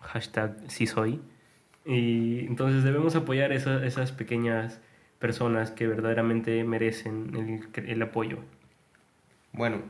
Hashtag 0.00 0.56
sí 0.68 0.86
soy. 0.86 1.20
Y 1.86 2.40
entonces 2.46 2.82
debemos 2.82 3.14
apoyar 3.14 3.52
a 3.52 3.54
esas 3.54 4.12
pequeñas 4.12 4.80
personas 5.18 5.70
que 5.70 5.86
verdaderamente 5.86 6.64
merecen 6.64 7.30
el, 7.74 7.88
el 7.88 8.02
apoyo. 8.02 8.38
Bueno, 9.52 9.82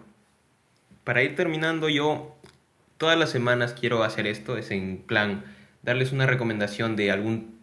para 1.04 1.22
ir 1.22 1.34
terminando 1.34 1.88
yo 1.88 2.36
todas 2.98 3.18
las 3.18 3.30
semanas 3.30 3.74
quiero 3.78 4.04
hacer 4.04 4.26
esto, 4.26 4.58
es 4.58 4.70
en 4.70 4.98
plan 4.98 5.44
darles 5.82 6.12
una 6.12 6.26
recomendación 6.26 6.96
de 6.96 7.10
algún 7.10 7.58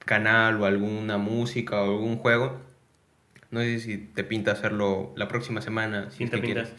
canal 0.00 0.60
o 0.60 0.66
alguna 0.66 1.18
música 1.18 1.80
o 1.82 1.96
algún 1.96 2.16
juego. 2.16 2.60
No 3.50 3.60
sé 3.60 3.78
si 3.80 3.98
te 3.98 4.24
pinta 4.24 4.52
hacerlo 4.52 5.12
la 5.16 5.28
próxima 5.28 5.60
semana, 5.60 6.10
si 6.10 6.26
te 6.26 6.40
quieres. 6.40 6.72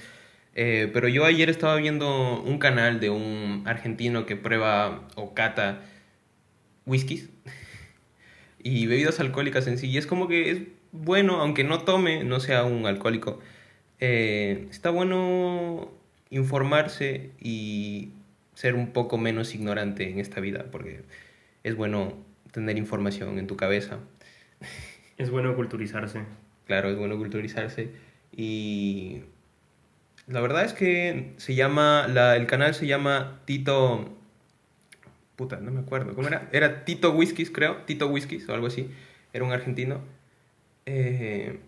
Eh, 0.56 0.90
pero 0.94 1.08
yo 1.08 1.26
ayer 1.26 1.50
estaba 1.50 1.76
viendo 1.76 2.42
un 2.42 2.58
canal 2.58 3.00
de 3.00 3.10
un 3.10 3.64
argentino 3.66 4.26
que 4.26 4.36
prueba 4.36 5.08
o 5.16 5.34
cata 5.34 5.82
whiskies 6.86 7.30
y 8.64 8.88
bebidas 8.88 9.20
alcohólicas 9.20 9.68
en 9.68 9.78
sí. 9.78 9.90
Y 9.90 9.98
es 9.98 10.08
como 10.08 10.28
que 10.28 10.52
es 10.52 10.62
bueno, 10.92 11.42
aunque 11.42 11.64
no 11.64 11.80
tome, 11.82 12.24
no 12.24 12.40
sea 12.40 12.64
un 12.64 12.86
alcohólico, 12.86 13.40
eh, 14.00 14.68
está 14.70 14.90
bueno 14.90 15.92
informarse 16.30 17.32
y 17.40 18.10
ser 18.56 18.76
un 18.76 18.92
poco 18.92 19.18
menos 19.18 19.56
ignorante 19.56 20.10
en 20.10 20.20
esta 20.20 20.40
vida, 20.40 20.66
porque 20.72 21.02
es 21.64 21.76
bueno 21.76 22.14
tener 22.52 22.78
información 22.78 23.40
en 23.40 23.48
tu 23.48 23.58
cabeza. 23.58 24.00
Es 25.18 25.30
bueno 25.30 25.56
culturizarse. 25.56 26.22
Claro, 26.66 26.90
es 26.90 26.98
bueno 26.98 27.18
culturizarse. 27.18 27.90
Y 28.36 29.22
la 30.28 30.42
verdad 30.42 30.66
es 30.66 30.74
que 30.74 31.34
se 31.38 31.56
llama, 31.56 32.08
la, 32.08 32.36
el 32.36 32.48
canal 32.48 32.74
se 32.74 32.88
llama 32.88 33.42
Tito 33.46 34.10
no 35.62 35.72
me 35.72 35.82
acuerdo, 35.82 36.14
¿cómo 36.16 36.28
era? 36.28 36.50
Era 36.52 36.86
Tito 36.86 37.12
Whiskies, 37.12 37.52
creo, 37.52 37.78
Tito 37.86 38.08
Whiskies 38.08 38.48
o 38.50 38.54
algo 38.54 38.68
así, 38.68 38.90
era 39.34 39.44
un 39.46 39.52
argentino. 39.52 40.02
Eh, 40.86 41.60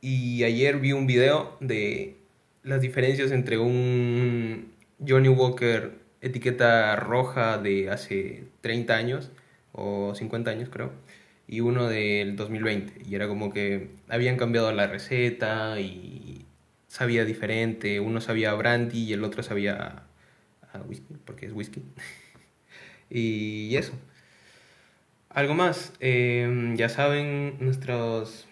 y 0.00 0.44
ayer 0.44 0.78
vi 0.78 0.92
un 0.92 1.06
video 1.06 1.56
de 1.60 2.16
las 2.62 2.80
diferencias 2.80 3.30
entre 3.32 3.58
un 3.58 4.72
Johnny 5.06 5.28
Walker 5.28 5.92
etiqueta 6.20 6.96
roja 6.96 7.58
de 7.58 7.90
hace 7.90 8.44
30 8.60 8.94
años 8.94 9.30
o 9.72 10.14
50 10.14 10.50
años 10.50 10.68
creo 10.70 10.90
y 11.46 11.60
uno 11.60 11.88
del 11.88 12.36
2020 12.36 13.02
y 13.08 13.14
era 13.14 13.28
como 13.28 13.52
que 13.52 13.90
habían 14.08 14.36
cambiado 14.36 14.72
la 14.72 14.86
receta 14.86 15.80
y 15.80 16.44
sabía 16.88 17.24
diferente, 17.24 18.00
uno 18.00 18.20
sabía 18.20 18.54
brandy 18.54 19.04
y 19.04 19.12
el 19.12 19.22
otro 19.24 19.42
sabía 19.42 20.04
whisky 20.88 21.14
porque 21.24 21.46
es 21.46 21.52
whisky. 21.52 21.82
Y 23.10 23.76
eso. 23.76 23.92
Algo 25.36 25.54
más, 25.54 25.92
em, 26.00 26.76
ya 26.76 26.88
saben 26.88 27.56
nuestros, 27.60 28.48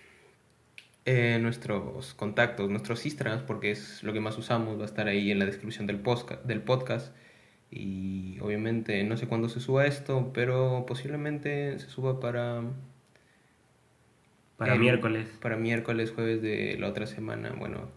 eh, 1.06 1.38
nuestros 1.40 2.12
contactos, 2.14 2.68
nuestros 2.68 3.06
Instagrams, 3.06 3.42
porque 3.42 3.70
es 3.70 4.02
lo 4.02 4.12
que 4.12 4.20
más 4.20 4.36
usamos, 4.36 4.78
va 4.78 4.82
a 4.82 4.84
estar 4.84 5.08
ahí 5.08 5.30
en 5.30 5.38
la 5.38 5.46
descripción 5.46 5.86
del, 5.86 5.98
podcast, 6.00 6.44
del 6.44 6.60
podcast. 6.60 7.16
Y 7.70 8.38
obviamente 8.40 9.02
no 9.04 9.16
sé 9.16 9.26
cuándo 9.26 9.48
se 9.48 9.60
suba 9.60 9.86
esto, 9.86 10.30
pero 10.34 10.84
posiblemente 10.86 11.78
se 11.78 11.88
suba 11.88 12.20
para... 12.20 12.62
Para 14.58 14.76
miércoles. 14.76 15.26
Para 15.40 15.56
miércoles, 15.56 16.12
jueves 16.12 16.42
de 16.42 16.76
la 16.78 16.88
otra 16.88 17.06
semana, 17.06 17.54
bueno. 17.58 17.88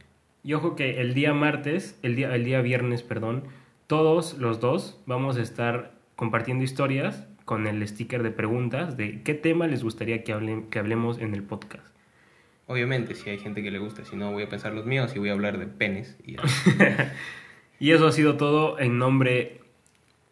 Y 0.44 0.54
ojo 0.54 0.78
que 0.78 1.02
el 1.02 1.14
día 1.14 1.34
martes, 1.34 2.00
el 2.04 2.16
día, 2.16 2.34
el 2.34 2.46
día 2.46 2.62
viernes, 2.62 3.04
perdón, 3.04 3.44
todos 3.86 4.38
los 4.38 4.62
dos 4.62 5.00
vamos 5.06 5.38
a 5.38 5.42
estar 5.42 5.97
compartiendo 6.18 6.66
historias 6.66 7.26
con 7.46 7.66
el 7.68 7.88
sticker 7.88 8.24
de 8.24 8.32
preguntas 8.32 8.98
de 8.98 9.22
qué 9.24 9.34
tema 9.34 9.68
les 9.68 9.84
gustaría 9.84 10.26
que, 10.26 10.34
hablen, 10.34 10.70
que 10.70 10.80
hablemos 10.80 11.20
en 11.20 11.34
el 11.34 11.44
podcast. 11.44 11.96
Obviamente, 12.66 13.16
si 13.16 13.30
hay 13.30 13.38
gente 13.38 13.64
que 13.64 13.72
le 13.72 13.80
gusta, 13.80 14.04
si 14.04 14.18
no 14.18 14.34
voy 14.34 14.44
a 14.44 14.50
pensar 14.50 14.74
los 14.74 14.86
míos 14.86 15.14
y 15.16 15.20
voy 15.20 15.30
a 15.30 15.34
hablar 15.34 15.58
de 15.58 15.68
penes. 15.68 16.18
Y, 16.26 16.36
y 17.80 17.92
eso 17.92 18.08
ha 18.08 18.12
sido 18.12 18.36
todo 18.36 18.78
en 18.80 18.98
nombre 18.98 19.62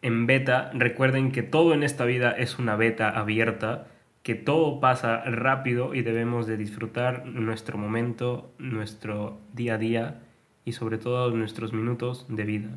en 0.02 0.26
beta. 0.26 0.70
Recuerden 0.74 1.32
que 1.32 1.42
todo 1.42 1.72
en 1.72 1.82
esta 1.82 2.04
vida 2.04 2.32
es 2.32 2.58
una 2.58 2.76
beta 2.76 3.08
abierta, 3.08 3.86
que 4.22 4.34
todo 4.34 4.80
pasa 4.80 5.22
rápido 5.24 5.94
y 5.94 6.02
debemos 6.02 6.46
de 6.46 6.56
disfrutar 6.58 7.24
nuestro 7.24 7.78
momento, 7.78 8.52
nuestro 8.58 9.38
día 9.54 9.74
a 9.74 9.78
día 9.78 10.20
y 10.64 10.72
sobre 10.72 10.98
todo 10.98 11.30
nuestros 11.30 11.72
minutos 11.72 12.26
de 12.28 12.44
vida. 12.44 12.70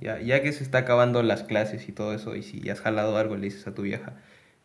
Ya, 0.00 0.20
ya 0.20 0.42
que 0.42 0.52
se 0.52 0.64
está 0.64 0.78
acabando 0.78 1.22
las 1.22 1.44
clases 1.44 1.88
y 1.88 1.92
todo 1.92 2.14
eso, 2.14 2.34
y 2.34 2.42
si 2.42 2.68
has 2.68 2.80
jalado 2.80 3.16
algo, 3.16 3.36
le 3.36 3.42
dices 3.42 3.66
a 3.66 3.74
tu 3.74 3.82
vieja, 3.82 4.14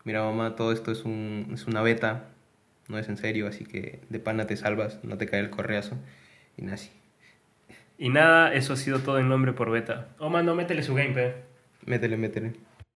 mira 0.03 0.23
mamá, 0.23 0.55
todo 0.55 0.71
esto 0.71 0.91
es, 0.91 1.05
un, 1.05 1.51
es 1.53 1.67
una 1.67 1.81
beta, 1.81 2.25
no 2.87 2.97
es 2.97 3.09
en 3.09 3.17
serio, 3.17 3.47
así 3.47 3.65
que 3.65 3.99
de 4.09 4.19
pana 4.19 4.47
te 4.47 4.57
salvas, 4.57 4.99
no 5.03 5.17
te 5.17 5.27
cae 5.27 5.39
el 5.39 5.51
correazo, 5.51 5.95
y 6.57 6.63
nazi. 6.63 6.89
Y 7.97 8.09
nada, 8.09 8.53
eso 8.53 8.73
ha 8.73 8.77
sido 8.77 8.99
todo 8.99 9.19
en 9.19 9.29
nombre 9.29 9.53
por 9.53 9.69
beta. 9.69 10.07
Oh, 10.19 10.29
mano, 10.29 10.55
métele 10.55 10.83
su 10.83 10.95
gameplay. 10.95 11.33
Métele, 11.85 12.17
métele. 12.17 12.53